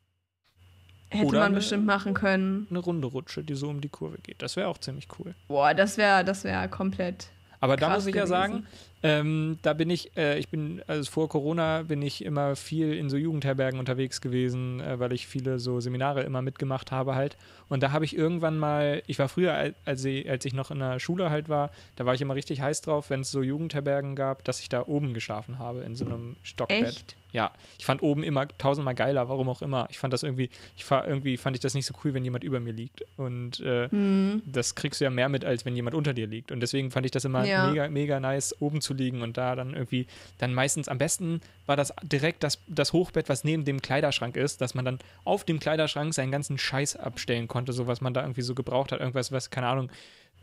[1.09, 2.67] Hätte Oder man eine- bestimmt machen können.
[2.69, 4.43] Eine runde Rutsche, die so um die Kurve geht.
[4.43, 5.35] Das wäre auch ziemlich cool.
[5.49, 7.29] Boah, das wäre das wär komplett.
[7.61, 8.29] Aber da muss ich ja gewesen.
[8.29, 8.67] sagen,
[9.03, 13.11] ähm, da bin ich, äh, ich bin, also vor Corona bin ich immer viel in
[13.11, 17.36] so Jugendherbergen unterwegs gewesen, äh, weil ich viele so Seminare immer mitgemacht habe halt.
[17.68, 20.70] Und da habe ich irgendwann mal, ich war früher, al- als ich, als ich noch
[20.70, 23.42] in der Schule halt war, da war ich immer richtig heiß drauf, wenn es so
[23.42, 26.82] Jugendherbergen gab, dass ich da oben geschlafen habe, in so einem Stockbett.
[26.88, 27.16] Echt?
[27.32, 29.88] Ja, ich fand oben immer tausendmal geiler, warum auch immer.
[29.90, 32.44] Ich fand das irgendwie, ich fahr, irgendwie fand ich das nicht so cool, wenn jemand
[32.44, 33.05] über mir liegt.
[33.18, 34.40] Und äh, Hm.
[34.47, 36.51] das kriegst du ja mehr mit, als wenn jemand unter dir liegt.
[36.51, 37.68] Und deswegen fand ich das immer Ja.
[37.68, 40.07] mega, mega nice, oben zu liegen und da dann irgendwie,
[40.39, 44.61] dann meistens am besten war das direkt das, das Hochbett, was neben dem Kleiderschrank ist,
[44.61, 48.22] dass man dann auf dem Kleiderschrank seinen ganzen Scheiß abstellen konnte, so was man da
[48.22, 49.91] irgendwie so gebraucht hat, irgendwas, was, keine Ahnung,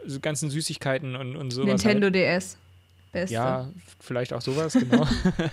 [0.06, 1.84] so ganzen Süßigkeiten und, und sowas.
[1.84, 2.16] Nintendo Halt.
[2.16, 2.58] DS.
[3.14, 3.36] Beste.
[3.36, 3.70] Ja,
[4.00, 5.08] vielleicht auch sowas, genau.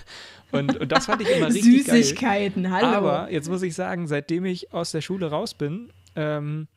[0.51, 2.03] und, und das fand ich immer richtig geil.
[2.03, 2.87] Süßigkeiten, hallo.
[2.87, 6.69] Aber jetzt muss ich sagen, seitdem ich aus der Schule raus bin, ähm,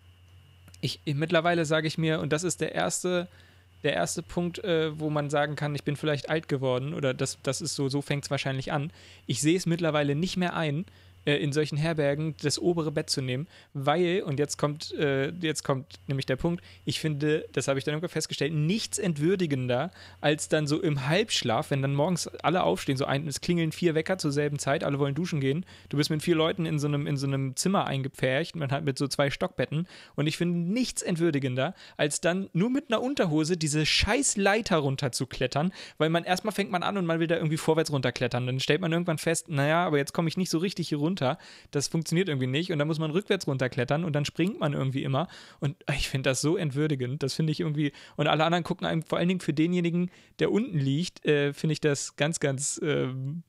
[0.82, 3.30] ich, ich mittlerweile sage ich mir, und das ist der erste,
[3.84, 7.38] der erste Punkt, äh, wo man sagen kann, ich bin vielleicht alt geworden oder das,
[7.44, 8.92] das ist so, so fängt es wahrscheinlich an.
[9.28, 10.86] Ich sehe es mittlerweile nicht mehr ein,
[11.26, 15.64] äh, in solchen Herbergen das obere Bett zu nehmen, weil, und jetzt kommt, äh, jetzt
[15.64, 20.50] kommt nämlich der Punkt, ich finde, das habe ich dann irgendwann festgestellt, nichts entwürdigender, als
[20.50, 24.18] dann so im Halbschlaf, wenn dann morgens alle aufstehen, so ein, es klingeln vier Wecker
[24.18, 27.08] zur selben Zeit, alle wollen duschen gehen, du bist mit vier Leuten in so einem,
[27.08, 29.88] in so einem Zimmer eingepfercht, man hat mit so zwei Stockbetten.
[30.16, 35.74] Und ich finde nichts entwürdigender, als dann nur mit einer Unterhose diese scheiß Leiter runterzuklettern,
[35.98, 38.82] weil man erstmal fängt man an und man will da irgendwie vorwärts runterklettern, dann stellt
[38.82, 41.13] man irgendwann fest, naja, aber jetzt komme ich nicht so richtig hier runter,
[41.72, 45.04] das funktioniert irgendwie nicht und dann muss man rückwärts runterklettern und dann springt man irgendwie
[45.04, 45.28] immer.
[45.60, 49.04] Und ich finde das so entwürdigend, das finde ich irgendwie und alle anderen gucken einem
[49.04, 53.44] vor allen Dingen für denjenigen, der unten liegt, äh, finde ich das ganz, ganz ähm,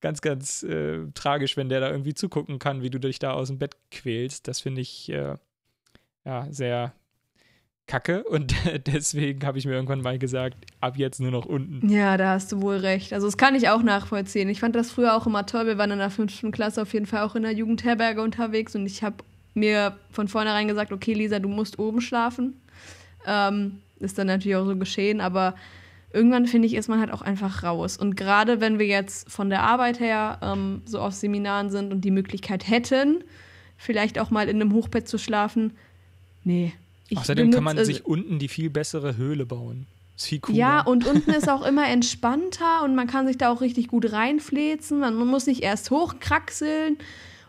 [0.00, 3.48] ganz, ganz äh, tragisch, wenn der da irgendwie zugucken kann, wie du dich da aus
[3.48, 4.48] dem Bett quälst.
[4.48, 5.36] Das finde ich äh,
[6.26, 6.92] ja sehr
[7.86, 8.54] kacke und
[8.86, 11.88] deswegen habe ich mir irgendwann mal gesagt, ab jetzt nur noch unten.
[11.88, 13.12] Ja, da hast du wohl recht.
[13.12, 14.48] Also das kann ich auch nachvollziehen.
[14.48, 15.66] Ich fand das früher auch immer toll.
[15.66, 18.86] Wir waren in der fünften Klasse auf jeden Fall auch in der Jugendherberge unterwegs und
[18.86, 19.16] ich habe
[19.54, 22.60] mir von vornherein gesagt, okay, Lisa, du musst oben schlafen.
[23.26, 25.54] Ähm, ist dann natürlich auch so geschehen, aber
[26.12, 27.96] irgendwann finde ich, ist man halt auch einfach raus.
[27.96, 32.02] Und gerade wenn wir jetzt von der Arbeit her ähm, so auf Seminaren sind und
[32.02, 33.24] die Möglichkeit hätten,
[33.76, 35.72] vielleicht auch mal in einem Hochbett zu schlafen,
[36.44, 36.72] nee.
[37.14, 39.86] Außerdem benutze, kann man sich unten die viel bessere Höhle bauen.
[40.16, 40.58] Ist viel cooler.
[40.58, 44.12] Ja, und unten ist auch immer entspannter und man kann sich da auch richtig gut
[44.12, 45.00] reinfläzen.
[45.00, 46.98] Man muss nicht erst hochkraxeln.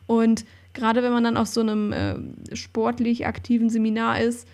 [0.08, 2.16] Und gerade wenn man dann auf so einem äh,
[2.56, 4.48] sportlich aktiven Seminar ist,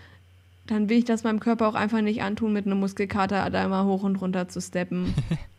[0.68, 3.86] dann will ich das meinem Körper auch einfach nicht antun, mit einem Muskelkater da immer
[3.86, 5.14] hoch und runter zu steppen.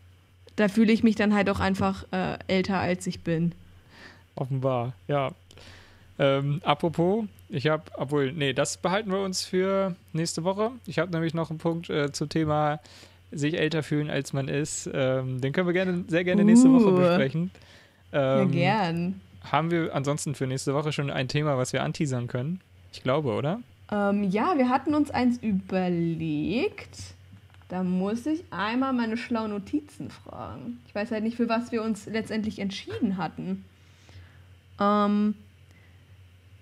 [0.55, 3.53] da fühle ich mich dann halt auch einfach äh, älter, als ich bin.
[4.35, 5.31] Offenbar, ja.
[6.19, 10.71] Ähm, apropos, ich habe, obwohl, nee, das behalten wir uns für nächste Woche.
[10.87, 12.79] Ich habe nämlich noch einen Punkt äh, zum Thema
[13.31, 14.89] sich älter fühlen, als man ist.
[14.91, 17.51] Ähm, den können wir gerne, sehr gerne nächste uh, Woche besprechen.
[18.11, 19.21] Ähm, ja, gern.
[19.43, 22.59] Haben wir ansonsten für nächste Woche schon ein Thema, was wir anteasern können?
[22.91, 23.59] Ich glaube, oder?
[23.91, 26.97] Ähm, ja, wir hatten uns eins überlegt.
[27.69, 30.79] Da muss ich einmal meine schlauen Notizen fragen.
[30.87, 33.63] Ich weiß halt nicht, für was wir uns letztendlich entschieden hatten.
[34.79, 35.35] Ähm,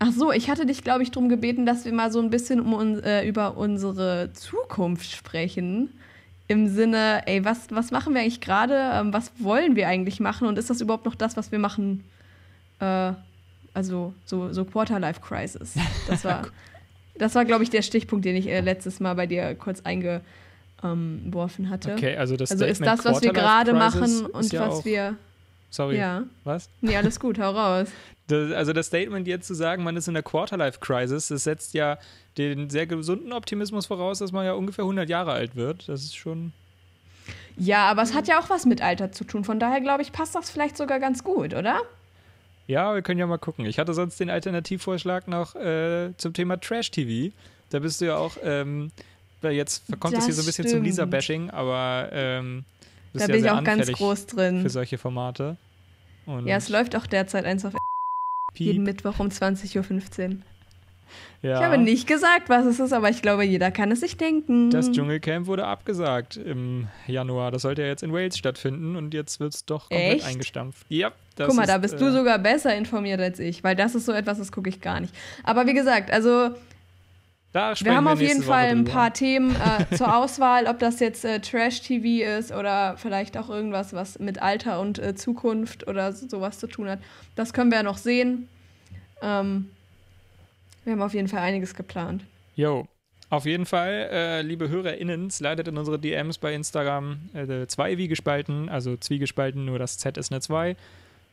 [0.03, 2.59] ach so, ich hatte dich, glaube ich, darum gebeten, dass wir mal so ein bisschen
[2.59, 5.89] um äh, über unsere Zukunft sprechen.
[6.47, 8.75] Im Sinne, ey, was, was machen wir eigentlich gerade?
[8.93, 10.47] Ähm, was wollen wir eigentlich machen?
[10.47, 12.03] Und ist das überhaupt noch das, was wir machen?
[12.79, 13.13] Äh,
[13.73, 15.75] also so, so Quarter-Life Crisis.
[16.07, 16.47] Das war
[17.21, 21.69] Das war, glaube ich, der Stichpunkt, den ich äh, letztes Mal bei dir kurz eingeworfen
[21.69, 21.93] hatte.
[21.93, 25.15] Okay, also das Also ist das, was wir gerade machen und ja was wir.
[25.71, 25.97] Sorry.
[25.97, 26.23] Ja.
[26.43, 26.69] Was?
[26.81, 27.89] Nee, alles gut, hau raus.
[28.27, 31.97] Das, also das Statement jetzt zu sagen, man ist in der Quarterlife-Crisis, das setzt ja
[32.37, 35.89] den sehr gesunden Optimismus voraus, dass man ja ungefähr 100 Jahre alt wird.
[35.89, 36.53] Das ist schon.
[37.57, 39.43] Ja, aber es hat ja auch was mit Alter zu tun.
[39.43, 41.81] Von daher, glaube ich, passt das vielleicht sogar ganz gut, oder?
[42.67, 43.65] Ja, wir können ja mal gucken.
[43.65, 47.33] Ich hatte sonst den Alternativvorschlag noch äh, zum Thema Trash-TV.
[47.69, 48.91] Da bist du ja auch, ähm,
[49.41, 52.63] jetzt kommt es hier so ein bisschen zum Lisa-Bashing, aber ähm,
[53.13, 54.61] da bin ja ich auch ganz groß drin.
[54.61, 55.57] Für solche Formate.
[56.25, 57.73] Und ja, es läuft auch derzeit eins auf
[58.53, 58.67] Piep.
[58.67, 60.37] jeden Mittwoch um 20.15 Uhr.
[61.41, 61.57] Ja.
[61.57, 64.69] Ich habe nicht gesagt, was es ist, aber ich glaube, jeder kann es sich denken.
[64.69, 67.51] Das Dschungelcamp wurde abgesagt im Januar.
[67.51, 70.27] Das sollte ja jetzt in Wales stattfinden und jetzt wird es doch komplett Echt?
[70.27, 70.85] eingestampft.
[70.89, 73.95] Ja, Guck mal, ist, da bist äh, du sogar besser informiert als ich, weil das
[73.95, 75.13] ist so etwas, das gucke ich gar nicht.
[75.43, 76.51] Aber wie gesagt, also
[77.53, 81.39] wir haben auf jeden Fall ein paar Themen äh, zur Auswahl, ob das jetzt äh,
[81.39, 86.67] Trash-TV ist oder vielleicht auch irgendwas, was mit Alter und äh, Zukunft oder sowas zu
[86.67, 86.99] tun hat.
[87.35, 88.47] Das können wir ja noch sehen.
[89.21, 89.69] Ähm,
[90.85, 92.23] wir haben auf jeden Fall einiges geplant.
[92.55, 92.87] Jo.
[93.29, 98.09] Auf jeden Fall, äh, liebe HörerInnen, slidet in unsere DMs bei Instagram äh, zwei wie
[98.09, 100.75] gespalten, also zwiegespalten, nur das Z ist eine 2.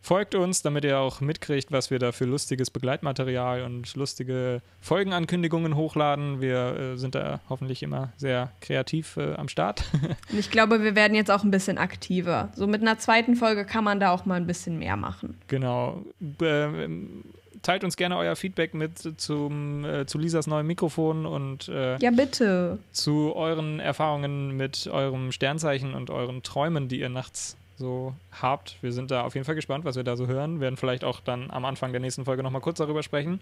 [0.01, 5.77] Folgt uns, damit ihr auch mitkriegt, was wir da für lustiges Begleitmaterial und lustige Folgenankündigungen
[5.77, 6.41] hochladen.
[6.41, 9.85] Wir äh, sind da hoffentlich immer sehr kreativ äh, am Start.
[10.31, 12.51] und ich glaube, wir werden jetzt auch ein bisschen aktiver.
[12.55, 15.37] So mit einer zweiten Folge kann man da auch mal ein bisschen mehr machen.
[15.49, 16.03] Genau.
[16.41, 16.89] Äh,
[17.63, 22.11] teilt uns gerne euer Feedback mit zum, äh, zu Lisas neuem Mikrofon und äh, ja,
[22.11, 22.79] bitte.
[22.93, 28.77] zu euren Erfahrungen mit eurem Sternzeichen und euren Träumen, die ihr nachts so habt.
[28.83, 30.61] Wir sind da auf jeden Fall gespannt, was wir da so hören.
[30.61, 33.41] Werden vielleicht auch dann am Anfang der nächsten Folge nochmal kurz darüber sprechen.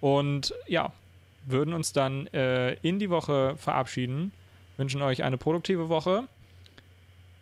[0.00, 0.92] Und ja,
[1.46, 4.32] würden uns dann äh, in die Woche verabschieden.
[4.76, 6.24] Wünschen euch eine produktive Woche.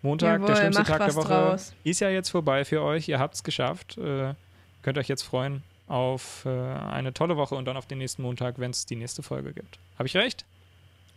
[0.03, 1.75] Montag, Jawohl, der schlimmste Tag der Woche, draus.
[1.83, 3.09] ist ja jetzt vorbei für euch.
[3.09, 3.99] Ihr habt es geschafft.
[3.99, 4.35] Äh,
[4.83, 8.59] könnt euch jetzt freuen auf äh, eine tolle Woche und dann auf den nächsten Montag,
[8.59, 9.79] wenn es die nächste Folge gibt.
[9.99, 10.45] Habe ich recht?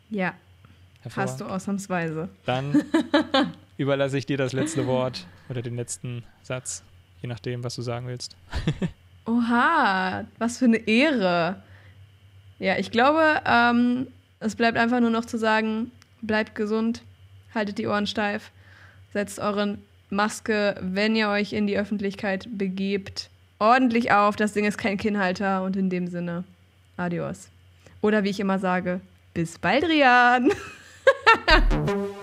[0.09, 0.33] Ja.
[1.15, 2.29] Hast du ausnahmsweise.
[2.45, 2.83] Dann
[3.79, 6.83] überlasse ich dir das letzte Wort oder den letzten Satz.
[7.21, 8.35] je nachdem, was du sagen willst.
[9.25, 11.63] Oha, was für eine Ehre.
[12.59, 14.07] Ja, ich glaube, ähm,
[14.39, 17.03] es bleibt einfach nur noch zu sagen, bleibt gesund,
[17.53, 18.51] haltet die Ohren steif,
[19.13, 19.77] setzt eure
[20.09, 24.35] Maske, wenn ihr euch in die Öffentlichkeit begebt, ordentlich auf.
[24.35, 26.43] Das Ding ist kein Kinnhalter und in dem Sinne,
[26.97, 27.49] adios.
[28.01, 28.99] Oder wie ich immer sage,
[29.33, 30.51] bis bald, Rian.